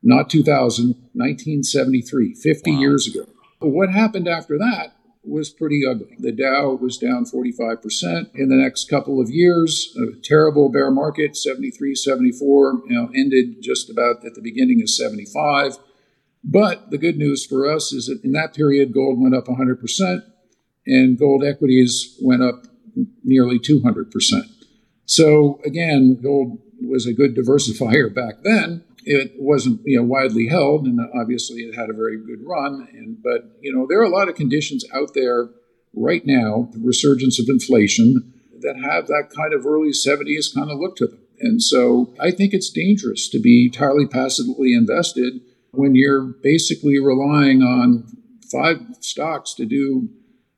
Not 0.00 0.30
2000, 0.30 0.90
1973, 1.12 2.34
50 2.34 2.70
wow. 2.70 2.78
years 2.78 3.08
ago. 3.08 3.28
But 3.58 3.70
what 3.70 3.90
happened 3.90 4.28
after 4.28 4.56
that 4.58 4.94
was 5.24 5.50
pretty 5.50 5.82
ugly. 5.84 6.14
The 6.20 6.30
Dow 6.30 6.78
was 6.80 6.96
down 6.98 7.24
45% 7.24 8.30
in 8.36 8.48
the 8.48 8.54
next 8.54 8.88
couple 8.88 9.20
of 9.20 9.28
years. 9.28 9.92
A 10.00 10.14
terrible 10.22 10.68
bear 10.68 10.92
market, 10.92 11.36
73, 11.36 11.96
74, 11.96 12.82
you 12.86 12.94
know, 12.94 13.10
ended 13.12 13.60
just 13.60 13.90
about 13.90 14.24
at 14.24 14.36
the 14.36 14.40
beginning 14.40 14.80
of 14.82 14.88
75. 14.88 15.78
But 16.44 16.92
the 16.92 16.98
good 16.98 17.16
news 17.16 17.44
for 17.44 17.68
us 17.68 17.92
is 17.92 18.06
that 18.06 18.22
in 18.22 18.30
that 18.34 18.54
period, 18.54 18.94
gold 18.94 19.20
went 19.20 19.34
up 19.34 19.46
100% 19.46 20.22
and 20.86 21.18
gold 21.18 21.42
equities 21.42 22.16
went 22.22 22.42
up 22.44 22.66
nearly 23.24 23.58
200%. 23.58 24.48
So 25.06 25.60
again, 25.64 26.18
gold 26.22 26.58
was 26.80 27.06
a 27.06 27.12
good 27.12 27.36
diversifier 27.36 28.12
back 28.12 28.42
then. 28.42 28.84
It 29.04 29.32
wasn't 29.36 29.80
you 29.84 29.98
know 29.98 30.04
widely 30.04 30.48
held, 30.48 30.86
and 30.86 31.00
obviously 31.20 31.62
it 31.62 31.74
had 31.74 31.90
a 31.90 31.94
very 31.94 32.16
good 32.16 32.46
run. 32.46 32.88
And 32.92 33.22
but 33.22 33.56
you 33.60 33.74
know 33.74 33.86
there 33.88 34.00
are 34.00 34.04
a 34.04 34.08
lot 34.08 34.28
of 34.28 34.36
conditions 34.36 34.84
out 34.94 35.14
there 35.14 35.48
right 35.94 36.24
now, 36.24 36.68
the 36.72 36.80
resurgence 36.80 37.38
of 37.38 37.46
inflation, 37.48 38.32
that 38.60 38.76
have 38.76 39.08
that 39.08 39.30
kind 39.36 39.52
of 39.52 39.66
early 39.66 39.90
70s 39.90 40.54
kind 40.54 40.70
of 40.70 40.78
look 40.78 40.96
to 40.96 41.06
them. 41.06 41.18
And 41.40 41.62
so 41.62 42.14
I 42.20 42.30
think 42.30 42.54
it's 42.54 42.70
dangerous 42.70 43.28
to 43.30 43.40
be 43.40 43.66
entirely 43.66 44.06
passively 44.06 44.72
invested 44.74 45.40
when 45.72 45.94
you're 45.94 46.22
basically 46.42 47.00
relying 47.00 47.62
on 47.62 48.06
five 48.50 48.80
stocks 49.00 49.54
to 49.54 49.66
do 49.66 50.08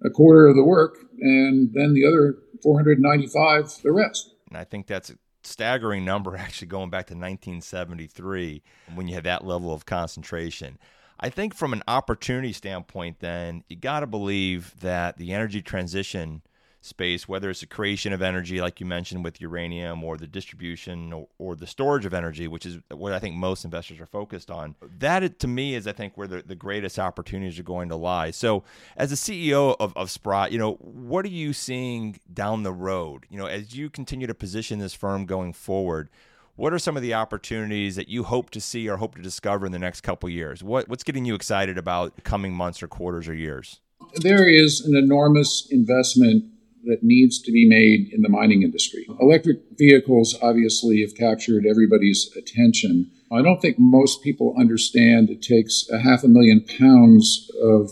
a 0.05 0.11
quarter 0.11 0.47
of 0.47 0.57
the 0.57 0.65
work 0.65 0.99
and 1.21 1.73
then 1.73 1.95
the 1.95 2.07
other 2.07 2.37
495 2.63 3.83
the 3.83 3.93
rest. 3.93 4.35
And 4.49 4.59
I 4.59 4.65
think 4.65 4.87
that's 4.87 5.11
a 5.11 5.19
staggering 5.43 6.05
number 6.05 6.37
actually 6.39 6.69
going 6.69 6.91
back 6.91 7.07
to 7.07 7.15
1973 7.15 8.63
when 8.95 9.09
you 9.09 9.15
had 9.15 9.25
that 9.25 9.45
level 9.45 9.73
of 9.73 9.87
concentration. 9.87 10.79
I 11.21 11.31
think 11.31 11.55
from 11.55 11.73
an 11.73 11.83
opportunity 11.87 12.53
standpoint, 12.53 13.21
then, 13.21 13.63
you 13.69 13.77
got 13.77 14.01
to 14.01 14.07
believe 14.07 14.75
that 14.81 15.17
the 15.17 15.33
energy 15.33 15.63
transition 15.63 16.43
space, 16.85 17.27
whether 17.27 17.51
it's 17.51 17.61
the 17.61 17.67
creation 17.67 18.13
of 18.13 18.21
energy, 18.21 18.61
like 18.61 18.79
you 18.79 18.87
mentioned 18.87 19.25
with 19.25 19.41
uranium, 19.41 20.05
or 20.05 20.17
the 20.17 20.27
distribution 20.27 21.13
or, 21.13 21.29
or, 21.39 21.57
the 21.57 21.67
storage 21.67 22.05
of 22.05 22.13
energy, 22.13 22.47
which 22.47 22.67
is 22.67 22.79
what 22.91 23.13
I 23.13 23.19
think 23.19 23.37
most 23.37 23.65
investors 23.65 24.01
are 24.01 24.07
focused 24.07 24.51
on. 24.51 24.75
That, 24.99 25.39
to 25.39 25.49
me, 25.49 25.75
is 25.75 25.87
I 25.87 25.93
think 25.93 26.17
where 26.17 26.27
the, 26.27 26.43
the 26.43 26.55
greatest 26.55 26.99
opportunities 26.99 27.59
are 27.59 27.65
going 27.65 27.89
to 27.89 27.97
lie. 27.97 28.31
So, 28.33 28.65
as 28.97 29.13
a 29.13 29.15
CEO 29.15 29.77
of, 29.81 29.97
of 29.97 30.11
Sprott, 30.11 30.53
you 30.53 30.59
know, 30.59 30.75
what 30.75 31.25
are 31.25 31.29
you 31.29 31.53
seeing 31.53 32.21
down 32.33 32.65
the 32.65 32.73
road? 32.73 33.27
You 33.31 33.39
know, 33.39 33.47
as 33.47 33.75
you 33.75 33.89
continue 33.89 34.27
to 34.27 34.35
position 34.35 34.79
this 34.79 34.95
firm 34.95 35.27
going 35.27 35.53
forward, 35.53 36.11
what 36.57 36.73
are 36.73 36.79
some 36.79 36.97
of 36.97 37.03
the 37.03 37.15
opportunities 37.15 37.97
that 37.97 38.09
you 38.09 38.25
hope 38.25 38.51
to 38.51 38.61
see 38.61 38.89
or 38.89 38.99
hope 38.99 39.17
to 39.17 39.23
discover 39.23 39.67
in 39.67 39.73
the 39.73 39.79
next 39.79 40.03
couple 40.03 40.29
years? 40.29 40.63
What, 40.63 40.89
what's 40.89 41.03
getting 41.03 41.25
you 41.25 41.35
excited 41.35 41.79
about 41.79 42.23
coming 42.25 42.53
months 42.53 42.83
or 42.83 42.89
quarters 42.89 43.27
or 43.27 43.35
years? 43.35 43.81
There 44.17 44.49
is 44.49 44.81
an 44.81 44.97
enormous 44.97 45.67
investment 45.71 46.45
that 46.87 47.03
needs 47.03 47.41
to 47.43 47.53
be 47.53 47.69
made 47.69 48.13
in 48.13 48.23
the 48.23 48.29
mining 48.29 48.63
industry. 48.63 49.07
Electric 49.21 49.59
vehicles 49.77 50.37
obviously 50.43 51.01
have 51.01 51.15
captured 51.15 51.65
everybody's 51.67 52.31
attention. 52.37 53.11
I 53.33 53.43
don't 53.43 53.61
think 53.61 53.77
most 53.79 54.23
people 54.23 54.55
understand 54.59 55.31
it 55.31 55.43
takes 55.43 55.89
a 55.91 55.99
half 55.99 56.25
a 56.25 56.29
million 56.29 56.65
pounds 56.79 57.51
of 57.63 57.91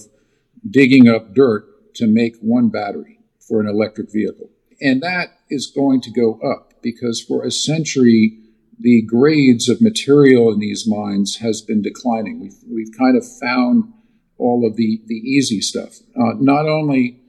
digging 0.69 1.09
up 1.09 1.35
dirt 1.35 1.95
to 1.97 2.07
make 2.07 2.37
one 2.41 2.69
battery 2.69 3.19
for 3.47 3.61
an 3.61 3.69
electric 3.69 4.13
vehicle. 4.13 4.51
And 4.81 5.03
that 5.03 5.29
is 5.49 5.67
going 5.67 6.01
to 6.03 6.11
go 6.11 6.39
up 6.41 6.83
because 6.83 7.23
for 7.23 7.45
a 7.45 7.51
century, 7.51 8.39
the 8.79 9.03
grades 9.03 9.69
of 9.69 9.81
material 9.81 10.53
in 10.53 10.59
these 10.59 10.87
mines 10.87 11.37
has 11.37 11.61
been 11.61 11.83
declining. 11.83 12.41
We've, 12.41 12.57
we've 12.69 12.99
kind 12.99 13.17
of 13.17 13.25
found 13.41 13.93
all 14.39 14.67
of 14.67 14.77
the, 14.77 15.01
the 15.07 15.15
easy 15.15 15.61
stuff. 15.61 15.95
Uh, 16.17 16.35
not 16.41 16.67
only 16.67 17.22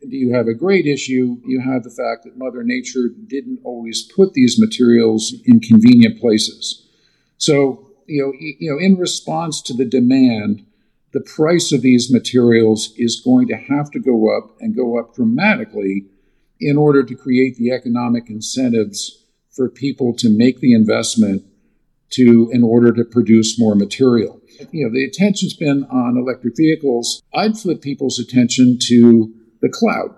you 0.00 0.32
have 0.32 0.46
a 0.46 0.54
great 0.54 0.86
issue, 0.86 1.36
you 1.44 1.60
have 1.60 1.82
the 1.82 1.90
fact 1.90 2.24
that 2.24 2.38
Mother 2.38 2.62
Nature 2.62 3.08
didn't 3.26 3.60
always 3.64 4.02
put 4.02 4.34
these 4.34 4.58
materials 4.58 5.34
in 5.44 5.60
convenient 5.60 6.20
places. 6.20 6.86
So, 7.36 7.90
you 8.06 8.22
know, 8.22 8.32
you 8.38 8.70
know, 8.70 8.78
in 8.78 8.96
response 8.96 9.60
to 9.62 9.74
the 9.74 9.84
demand, 9.84 10.64
the 11.12 11.20
price 11.20 11.72
of 11.72 11.82
these 11.82 12.12
materials 12.12 12.92
is 12.96 13.20
going 13.20 13.48
to 13.48 13.56
have 13.56 13.90
to 13.92 13.98
go 13.98 14.36
up 14.36 14.56
and 14.60 14.76
go 14.76 14.98
up 14.98 15.14
dramatically 15.14 16.06
in 16.60 16.76
order 16.76 17.02
to 17.02 17.14
create 17.14 17.56
the 17.56 17.70
economic 17.70 18.28
incentives 18.28 19.24
for 19.50 19.68
people 19.68 20.14
to 20.14 20.28
make 20.28 20.60
the 20.60 20.74
investment 20.74 21.42
to 22.10 22.50
in 22.52 22.62
order 22.62 22.92
to 22.92 23.04
produce 23.04 23.58
more 23.58 23.74
material. 23.74 24.40
You 24.72 24.86
know, 24.86 24.92
the 24.92 25.04
attention's 25.04 25.54
been 25.54 25.84
on 25.84 26.16
electric 26.16 26.56
vehicles. 26.56 27.22
I'd 27.34 27.58
flip 27.58 27.80
people's 27.80 28.18
attention 28.18 28.78
to 28.88 29.32
the 29.60 29.68
cloud 29.68 30.14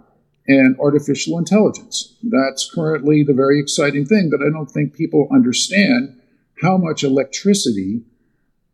and 0.47 0.77
artificial 0.81 1.39
intelligence. 1.39 2.17
That's 2.23 2.71
currently 2.73 3.23
the 3.23 3.35
very 3.35 3.61
exciting 3.61 4.07
thing, 4.07 4.31
but 4.31 4.45
I 4.45 4.51
don't 4.51 4.71
think 4.71 4.95
people 4.95 5.29
understand 5.33 6.21
how 6.61 6.77
much 6.77 7.05
electricity 7.05 8.03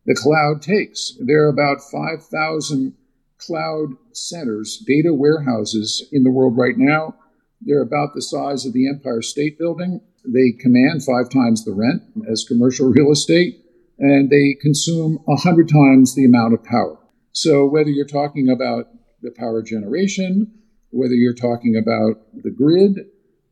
the 0.05 0.15
cloud 0.15 0.61
takes. 0.61 1.13
There 1.19 1.45
are 1.45 1.49
about 1.49 1.81
5,000 1.81 2.95
cloud 3.37 3.89
centers, 4.13 4.83
data 4.87 5.13
warehouses 5.13 6.07
in 6.11 6.23
the 6.23 6.31
world 6.31 6.57
right 6.57 6.77
now. 6.77 7.15
They're 7.61 7.81
about 7.81 8.13
the 8.15 8.21
size 8.21 8.65
of 8.65 8.73
the 8.73 8.87
Empire 8.87 9.21
State 9.21 9.57
Building. 9.57 10.01
They 10.25 10.51
command 10.51 11.03
five 11.03 11.29
times 11.29 11.63
the 11.63 11.73
rent 11.73 12.03
as 12.29 12.45
commercial 12.47 12.89
real 12.89 13.11
estate, 13.11 13.63
and 13.99 14.29
they 14.29 14.55
consume 14.59 15.19
100 15.25 15.69
times 15.69 16.15
the 16.15 16.25
amount 16.25 16.53
of 16.53 16.63
power. 16.63 16.97
So, 17.31 17.65
whether 17.65 17.89
you're 17.89 18.05
talking 18.05 18.49
about 18.49 18.87
the 19.27 19.39
power 19.39 19.61
generation, 19.61 20.51
whether 20.91 21.13
you're 21.13 21.33
talking 21.33 21.75
about 21.75 22.15
the 22.33 22.51
grid, 22.51 23.05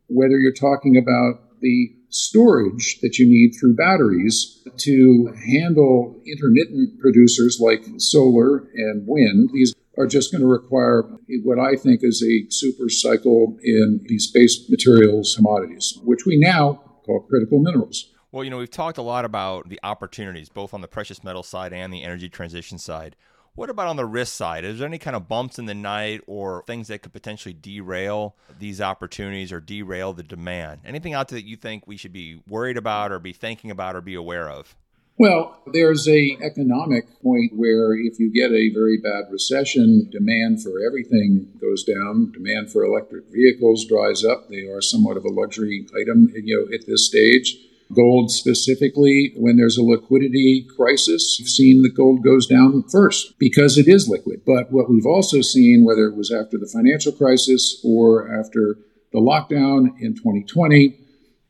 whether 0.08 0.40
you're 0.40 0.54
talking 0.54 0.98
about 0.98 1.60
the 1.62 1.92
storage 2.10 3.00
that 3.02 3.20
you 3.20 3.28
need 3.28 3.52
through 3.60 3.76
batteries 3.76 4.66
to 4.78 5.34
handle 5.46 6.22
intermittent 6.26 7.00
producers 7.00 7.60
like 7.60 7.84
solar 7.98 8.70
and 8.76 9.06
wind. 9.06 9.50
These 9.54 9.76
are 9.98 10.08
just 10.08 10.32
going 10.32 10.42
to 10.42 10.48
require 10.48 11.04
what 11.44 11.60
I 11.60 11.76
think 11.76 12.02
is 12.04 12.24
a 12.24 12.50
super 12.50 12.90
cycle 12.90 13.58
in 13.64 14.02
these 14.06 14.32
base 14.32 14.70
materials 14.70 15.36
commodities, 15.36 16.00
which 16.04 16.26
we 16.26 16.38
now 16.38 16.82
call 17.06 17.22
critical 17.22 17.60
minerals. 17.60 18.12
Well, 18.32 18.44
you 18.44 18.50
know, 18.50 18.58
we've 18.58 18.70
talked 18.70 18.98
a 18.98 19.02
lot 19.02 19.24
about 19.24 19.70
the 19.70 19.80
opportunities, 19.84 20.50
both 20.50 20.74
on 20.74 20.82
the 20.82 20.88
precious 20.88 21.24
metal 21.24 21.44
side 21.44 21.72
and 21.74 21.94
the 21.94 22.04
energy 22.04 22.30
transition 22.30 22.78
side. 22.78 23.16
What 23.56 23.70
about 23.70 23.88
on 23.88 23.96
the 23.96 24.06
risk 24.06 24.34
side? 24.34 24.66
Is 24.66 24.80
there 24.80 24.88
any 24.88 24.98
kind 24.98 25.16
of 25.16 25.30
bumps 25.30 25.58
in 25.58 25.66
the 25.66 25.74
night 25.74 26.20
or 26.28 26.66
things 26.68 26.90
that 26.90 27.02
could 27.02 27.14
potentially 27.14 27.54
derail 27.54 28.36
these 28.60 28.82
opportunities 28.82 29.54
or 29.54 29.62
derail 29.62 30.12
the 30.12 30.24
demand? 30.24 30.82
Anything 30.84 31.14
out 31.14 31.30
there 31.30 31.40
that 31.40 31.48
you 31.48 31.56
think 31.56 31.88
we 31.88 31.96
should 31.96 32.12
be 32.12 32.42
worried 32.50 32.76
about 32.76 33.14
or 33.14 33.20
be 33.20 33.32
thinking 33.32 33.72
about 33.72 33.96
or 33.96 34.02
be 34.02 34.14
aware 34.14 34.50
of? 34.50 34.76
Well, 35.18 35.58
there's 35.72 36.06
a 36.10 36.38
economic 36.44 37.06
point 37.24 37.54
where 37.56 37.94
if 37.94 38.20
you 38.20 38.30
get 38.30 38.52
a 38.52 38.74
very 38.74 38.98
bad 39.02 39.32
recession, 39.32 40.10
demand 40.12 40.62
for 40.62 40.86
everything 40.86 41.48
goes 41.62 41.86
down. 41.86 42.34
Demand 42.34 42.70
for 42.74 42.84
electric 42.84 43.24
vehicles 43.32 43.86
dries 43.86 44.26
up. 44.26 44.50
They 44.50 44.68
are 44.68 44.82
somewhat 44.82 45.16
of 45.16 45.24
a 45.24 45.30
luxury 45.30 45.88
item, 46.02 46.34
you 46.36 46.58
know, 46.58 46.76
at 46.76 46.86
this 46.86 47.08
stage. 47.08 47.56
Gold 47.94 48.32
specifically, 48.32 49.34
when 49.38 49.58
there's 49.58 49.78
a 49.78 49.84
liquidity 49.84 50.68
crisis, 50.76 51.38
you've 51.40 51.50
seen 51.50 51.84
that 51.84 51.96
gold 51.96 52.24
goes 52.24 52.48
down 52.48 52.84
first 52.90 53.38
because 53.38 53.78
it 53.78 53.88
is 53.88 54.10
liquid. 54.10 54.42
But 54.46 54.72
what 54.72 54.90
we've 54.90 55.06
also 55.06 55.42
seen, 55.42 55.84
whether 55.86 56.08
it 56.08 56.16
was 56.16 56.32
after 56.32 56.58
the 56.58 56.68
financial 56.68 57.12
crisis 57.12 57.80
or 57.84 58.28
after 58.28 58.78
the 59.12 59.20
lockdown 59.20 59.90
in 60.00 60.16
2020, 60.16 60.98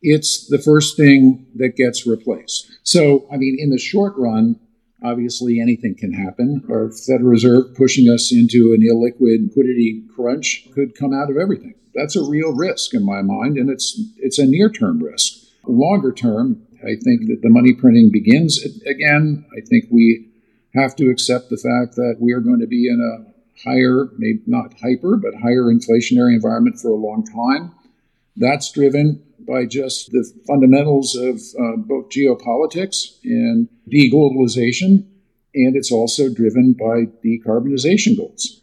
it's 0.02 0.46
the 0.48 0.58
first 0.58 0.96
thing 0.96 1.46
that 1.56 1.74
gets 1.74 2.06
replaced. 2.06 2.70
So, 2.82 3.26
I 3.32 3.38
mean, 3.38 3.56
in 3.58 3.70
the 3.70 3.78
short 3.78 4.12
run, 4.16 4.60
obviously 5.02 5.58
anything 5.58 5.94
can 5.98 6.12
happen. 6.12 6.62
Our 6.70 6.90
Federal 6.90 7.30
Reserve 7.30 7.74
pushing 7.74 8.08
us 8.12 8.30
into 8.32 8.76
an 8.76 8.86
illiquid 8.86 9.48
liquidity 9.48 10.04
crunch 10.14 10.68
could 10.74 10.94
come 10.94 11.14
out 11.14 11.30
of 11.30 11.36
everything. 11.36 11.74
That's 11.94 12.14
a 12.14 12.22
real 12.22 12.54
risk 12.54 12.92
in 12.92 13.06
my 13.06 13.22
mind, 13.22 13.56
and 13.56 13.70
it's 13.70 13.98
it's 14.18 14.38
a 14.38 14.44
near-term 14.44 15.02
risk. 15.02 15.45
Longer 15.66 16.12
term, 16.12 16.62
I 16.82 16.94
think 17.02 17.26
that 17.26 17.40
the 17.42 17.50
money 17.50 17.72
printing 17.72 18.10
begins 18.12 18.64
again. 18.86 19.44
I 19.56 19.60
think 19.60 19.86
we 19.90 20.28
have 20.74 20.94
to 20.96 21.10
accept 21.10 21.50
the 21.50 21.56
fact 21.56 21.96
that 21.96 22.16
we 22.20 22.32
are 22.32 22.40
going 22.40 22.60
to 22.60 22.66
be 22.66 22.86
in 22.86 23.00
a 23.00 23.68
higher, 23.68 24.10
maybe 24.18 24.40
not 24.46 24.74
hyper, 24.80 25.16
but 25.16 25.34
higher 25.34 25.64
inflationary 25.64 26.34
environment 26.34 26.78
for 26.78 26.90
a 26.90 26.94
long 26.94 27.24
time. 27.24 27.72
That's 28.36 28.70
driven 28.70 29.22
by 29.40 29.64
just 29.64 30.12
the 30.12 30.30
fundamentals 30.46 31.16
of 31.16 31.40
uh, 31.58 31.76
both 31.76 32.10
geopolitics 32.10 33.16
and 33.24 33.68
deglobalization, 33.90 35.06
and 35.54 35.76
it's 35.76 35.90
also 35.92 36.32
driven 36.32 36.74
by 36.74 37.06
decarbonization 37.24 38.16
goals. 38.16 38.60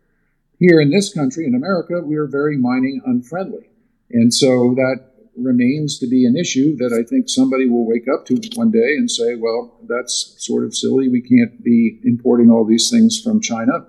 Here 0.59 0.79
in 0.79 0.91
this 0.91 1.11
country, 1.13 1.45
in 1.45 1.55
America, 1.55 2.01
we 2.01 2.15
are 2.15 2.27
very 2.27 2.57
mining 2.57 3.01
unfriendly. 3.05 3.69
And 4.11 4.33
so 4.33 4.75
that 4.75 5.12
remains 5.35 5.99
to 5.99 6.07
be 6.07 6.25
an 6.25 6.35
issue 6.37 6.75
that 6.77 6.93
I 6.93 7.07
think 7.07 7.27
somebody 7.27 7.67
will 7.67 7.87
wake 7.87 8.07
up 8.13 8.25
to 8.27 8.39
one 8.55 8.71
day 8.71 8.95
and 8.97 9.09
say, 9.09 9.35
well, 9.35 9.79
that's 9.87 10.35
sort 10.37 10.63
of 10.63 10.75
silly. 10.75 11.09
We 11.09 11.21
can't 11.21 11.63
be 11.63 11.99
importing 12.03 12.49
all 12.49 12.65
these 12.65 12.89
things 12.89 13.19
from 13.21 13.41
China. 13.41 13.87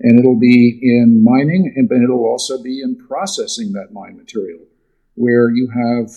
And 0.00 0.18
it'll 0.18 0.38
be 0.38 0.78
in 0.80 1.24
mining, 1.24 1.74
and 1.76 1.90
it'll 1.90 2.24
also 2.24 2.62
be 2.62 2.80
in 2.80 2.96
processing 3.08 3.72
that 3.72 3.92
mine 3.92 4.16
material, 4.16 4.60
where 5.14 5.50
you 5.50 5.68
have, 5.74 6.10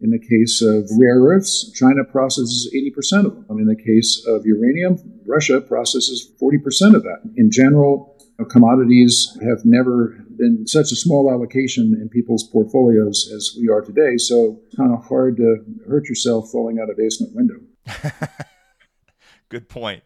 in 0.00 0.10
the 0.10 0.20
case 0.20 0.62
of 0.62 0.88
rare 0.96 1.20
earths, 1.20 1.72
China 1.72 2.04
processes 2.04 2.72
80% 2.72 3.26
of 3.26 3.34
them. 3.34 3.46
I 3.50 3.54
mean, 3.54 3.68
in 3.68 3.74
the 3.76 3.82
case 3.82 4.24
of 4.28 4.46
uranium, 4.46 4.98
Russia 5.26 5.60
processes 5.60 6.30
40% 6.40 6.94
of 6.94 7.02
that. 7.02 7.22
In 7.36 7.50
general, 7.50 8.13
commodities 8.48 9.36
have 9.42 9.64
never 9.64 10.24
been 10.36 10.66
such 10.66 10.90
a 10.92 10.96
small 10.96 11.30
allocation 11.30 11.96
in 12.00 12.08
people's 12.08 12.48
portfolios 12.48 13.30
as 13.34 13.56
we 13.58 13.68
are 13.68 13.80
today. 13.80 14.16
So 14.16 14.60
it's 14.66 14.76
kind 14.76 14.92
of 14.92 15.04
hard 15.06 15.36
to 15.36 15.58
hurt 15.88 16.08
yourself 16.08 16.50
falling 16.50 16.78
out 16.80 16.90
a 16.90 16.94
basement 16.96 17.34
window. 17.34 17.60
Good 19.48 19.68
point. 19.68 20.02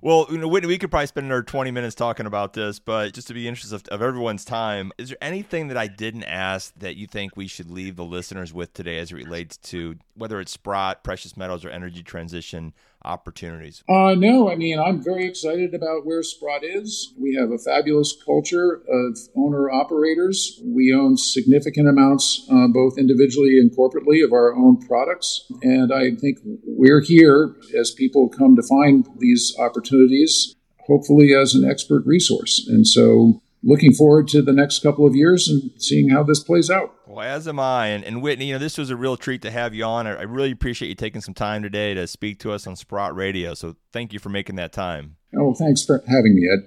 Well, 0.00 0.26
you 0.30 0.38
know, 0.38 0.46
Whitney, 0.46 0.68
we 0.68 0.78
could 0.78 0.90
probably 0.90 1.08
spend 1.08 1.26
another 1.26 1.42
20 1.42 1.72
minutes 1.72 1.94
talking 1.94 2.26
about 2.26 2.52
this, 2.52 2.78
but 2.78 3.12
just 3.14 3.26
to 3.28 3.34
be 3.34 3.48
interested 3.48 3.74
of, 3.74 3.88
of, 3.88 4.00
everyone's 4.00 4.44
time, 4.44 4.92
is 4.96 5.08
there 5.08 5.18
anything 5.20 5.68
that 5.68 5.76
I 5.76 5.88
didn't 5.88 6.22
ask 6.24 6.72
that 6.78 6.96
you 6.96 7.08
think 7.08 7.36
we 7.36 7.48
should 7.48 7.68
leave 7.68 7.96
the 7.96 8.04
listeners 8.04 8.52
with 8.52 8.72
today 8.72 8.98
as 8.98 9.10
it 9.10 9.16
relates 9.16 9.56
to 9.56 9.96
whether 10.14 10.40
it's 10.40 10.52
Sprott, 10.52 11.02
precious 11.02 11.36
metals, 11.36 11.64
or 11.64 11.70
energy 11.70 12.04
transition 12.04 12.74
opportunities? 13.08 13.82
Uh, 13.88 14.14
no, 14.14 14.50
I 14.50 14.54
mean, 14.54 14.78
I'm 14.78 15.02
very 15.02 15.26
excited 15.26 15.74
about 15.74 16.04
where 16.04 16.22
Sprott 16.22 16.62
is. 16.62 17.12
We 17.18 17.34
have 17.40 17.50
a 17.50 17.58
fabulous 17.58 18.14
culture 18.24 18.82
of 18.88 19.18
owner 19.36 19.70
operators. 19.70 20.60
We 20.62 20.94
own 20.94 21.16
significant 21.16 21.88
amounts, 21.88 22.46
uh, 22.52 22.68
both 22.68 22.98
individually 22.98 23.58
and 23.58 23.74
corporately, 23.74 24.24
of 24.24 24.32
our 24.32 24.54
own 24.54 24.76
products. 24.86 25.50
And 25.62 25.92
I 25.92 26.14
think 26.14 26.38
we're 26.44 27.00
here 27.00 27.56
as 27.78 27.90
people 27.90 28.28
come 28.28 28.54
to 28.56 28.62
find 28.62 29.08
these 29.18 29.56
opportunities, 29.58 30.54
hopefully 30.86 31.34
as 31.34 31.54
an 31.54 31.68
expert 31.68 32.04
resource. 32.04 32.66
And 32.68 32.86
so 32.86 33.42
looking 33.62 33.92
forward 33.92 34.28
to 34.28 34.42
the 34.42 34.52
next 34.52 34.82
couple 34.82 35.06
of 35.06 35.14
years 35.14 35.48
and 35.48 35.70
seeing 35.78 36.10
how 36.10 36.22
this 36.22 36.40
plays 36.40 36.70
out. 36.70 36.94
Well, 37.06 37.20
as 37.20 37.48
am 37.48 37.58
I. 37.58 37.88
And, 37.88 38.04
and 38.04 38.22
Whitney, 38.22 38.46
you 38.46 38.54
know, 38.54 38.58
this 38.58 38.78
was 38.78 38.90
a 38.90 38.96
real 38.96 39.16
treat 39.16 39.42
to 39.42 39.50
have 39.50 39.74
you 39.74 39.84
on. 39.84 40.06
I, 40.06 40.14
I 40.14 40.22
really 40.22 40.52
appreciate 40.52 40.88
you 40.88 40.94
taking 40.94 41.20
some 41.20 41.34
time 41.34 41.62
today 41.62 41.94
to 41.94 42.06
speak 42.06 42.38
to 42.40 42.52
us 42.52 42.66
on 42.66 42.76
Sprott 42.76 43.14
Radio. 43.16 43.54
So 43.54 43.76
thank 43.92 44.12
you 44.12 44.18
for 44.18 44.28
making 44.28 44.56
that 44.56 44.72
time. 44.72 45.16
Oh, 45.36 45.54
thanks 45.54 45.84
for 45.84 46.02
having 46.06 46.34
me, 46.34 46.48
Ed. 46.52 46.66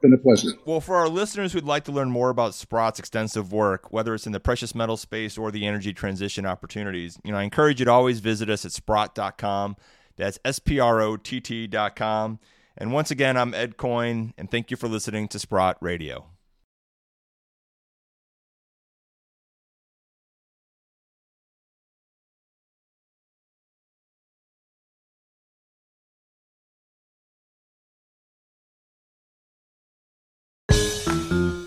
Been 0.00 0.12
a 0.12 0.18
pleasure. 0.18 0.50
Well, 0.64 0.80
for 0.80 0.96
our 0.96 1.08
listeners 1.08 1.52
who'd 1.52 1.64
like 1.64 1.84
to 1.84 1.92
learn 1.92 2.10
more 2.10 2.30
about 2.30 2.54
Sprott's 2.54 2.98
extensive 2.98 3.52
work, 3.52 3.92
whether 3.92 4.14
it's 4.14 4.26
in 4.26 4.32
the 4.32 4.40
precious 4.40 4.74
metal 4.74 4.96
space 4.96 5.38
or 5.38 5.52
the 5.52 5.64
energy 5.64 5.92
transition 5.92 6.44
opportunities, 6.44 7.20
you 7.22 7.30
know, 7.30 7.38
I 7.38 7.44
encourage 7.44 7.78
you 7.78 7.84
to 7.84 7.92
always 7.92 8.18
visit 8.18 8.50
us 8.50 8.64
at 8.64 8.72
sprott.com. 8.72 9.76
That's 10.16 10.40
S 10.44 10.58
P 10.58 10.80
R 10.80 11.00
O 11.00 11.16
T 11.16 11.40
T.com. 11.40 12.40
And 12.76 12.92
once 12.92 13.10
again, 13.10 13.36
I'm 13.36 13.54
Ed 13.54 13.76
Coyne, 13.76 14.32
and 14.38 14.50
thank 14.50 14.70
you 14.70 14.76
for 14.76 14.88
listening 14.88 15.28
to 15.28 15.38
Sprott 15.38 15.76
Radio. 15.80 16.26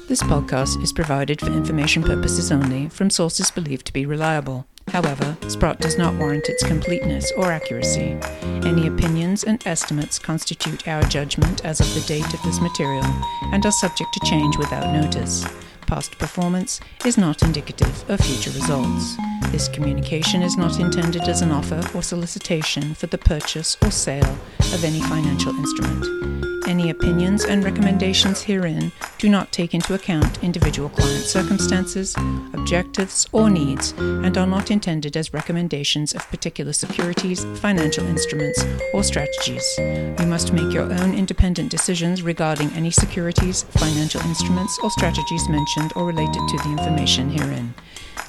This 0.08 0.24
podcast 0.24 0.82
is 0.82 0.94
provided 0.94 1.42
for 1.42 1.48
information 1.48 2.02
purposes 2.02 2.50
only 2.50 2.88
from 2.88 3.10
sources 3.10 3.52
believed 3.52 3.86
to 3.88 3.92
be 3.92 4.06
reliable. 4.06 4.66
However, 4.90 5.36
Sprott 5.48 5.80
does 5.80 5.98
not 5.98 6.16
warrant 6.16 6.48
its 6.48 6.64
completeness 6.64 7.32
or 7.34 7.52
accuracy. 7.52 8.18
Any 8.64 8.88
opinions 8.88 9.44
and 9.44 9.66
estimates 9.66 10.20
constitute 10.20 10.88
our 10.88 11.04
judgment 11.04 11.66
as 11.66 11.80
of 11.80 11.94
the 11.94 12.02
date 12.02 12.34
of 12.34 12.42
this 12.44 12.62
material 12.62 13.06
and 13.52 13.66
are 13.66 13.72
subject 13.72 14.14
to 14.14 14.26
change 14.26 14.58
without 14.58 14.94
notice. 14.94 15.46
Past 15.88 16.18
performance 16.18 16.80
is 17.06 17.18
not 17.18 17.44
indicative 17.44 18.10
of 18.10 18.20
future 18.20 18.50
results. 18.52 19.16
This 19.52 19.68
communication 19.68 20.42
is 20.42 20.58
not 20.58 20.80
intended 20.80 21.24
as 21.24 21.42
an 21.42 21.52
offer 21.52 21.82
or 21.96 22.02
solicitation 22.02 22.96
for 22.96 23.08
the 23.08 23.20
purchase 23.20 23.78
or 23.84 23.92
sale 23.92 24.38
of 24.74 24.84
any 24.84 25.00
financial 25.02 25.56
instrument. 25.56 26.36
Any 26.68 26.90
opinions 26.90 27.46
and 27.46 27.64
recommendations 27.64 28.42
herein 28.42 28.92
do 29.20 29.30
not 29.30 29.52
take 29.52 29.76
into 29.76 29.94
account 29.94 30.44
individual 30.44 30.90
client 30.90 31.24
circumstances, 31.24 32.16
objectives, 32.54 33.28
or 33.32 33.52
needs, 33.52 33.92
and 34.00 34.36
are 34.36 34.48
not 34.48 34.72
intended 34.72 35.16
as 35.16 35.32
recommendations 35.32 36.16
of 36.16 36.28
particular 36.30 36.74
securities, 36.74 37.46
financial 37.60 38.04
instruments, 38.08 38.66
or 38.96 39.04
strategies. 39.04 39.64
You 39.78 40.26
must 40.26 40.54
make 40.54 40.74
your 40.74 40.92
own 40.92 41.14
independent 41.14 41.70
decisions 41.70 42.24
regarding 42.24 42.72
any 42.72 42.90
securities, 42.90 43.62
financial 43.62 44.22
instruments, 44.22 44.80
or 44.82 44.90
strategies 44.90 45.48
mentioned 45.76 45.94
or 45.96 46.06
related 46.06 46.48
to 46.48 46.58
the 46.58 46.72
information 46.72 47.30
herein. 47.30 47.74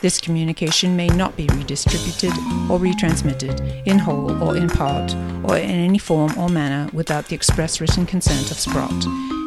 This 0.03 0.21
communication 0.21 0.97
may 0.97 1.09
not 1.09 1.37
be 1.37 1.47
redistributed 1.49 2.33
or 2.71 2.79
retransmitted 2.79 3.87
in 3.87 3.99
whole 3.99 4.43
or 4.43 4.57
in 4.57 4.69
part 4.69 5.15
or 5.45 5.57
in 5.57 5.71
any 5.71 5.99
form 5.99 6.37
or 6.39 6.49
manner 6.49 6.91
without 6.93 7.27
the 7.27 7.35
express 7.35 7.81
written 7.81 8.05
consent 8.05 8.51
of 8.51 8.59
Sprott. 8.59 9.07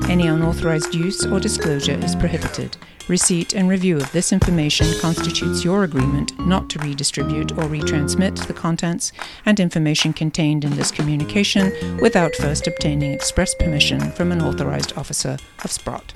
Any 0.09 0.27
unauthorized 0.27 0.95
use 0.95 1.25
or 1.25 1.39
disclosure 1.39 1.99
is 2.03 2.15
prohibited. 2.15 2.77
Receipt 3.07 3.53
and 3.53 3.69
review 3.69 3.97
of 3.97 4.12
this 4.12 4.31
information 4.31 4.88
constitutes 4.99 5.63
your 5.63 5.83
agreement 5.83 6.31
not 6.39 6.69
to 6.69 6.79
redistribute 6.79 7.51
or 7.53 7.63
retransmit 7.63 8.47
the 8.47 8.53
contents 8.53 9.12
and 9.45 9.59
information 9.59 10.13
contained 10.13 10.63
in 10.63 10.75
this 10.75 10.91
communication 10.91 11.97
without 12.01 12.35
first 12.35 12.65
obtaining 12.67 13.12
express 13.12 13.53
permission 13.55 14.12
from 14.12 14.31
an 14.31 14.41
authorized 14.41 14.93
officer 14.97 15.38
of 15.63 15.71
Sprott. 15.71 16.13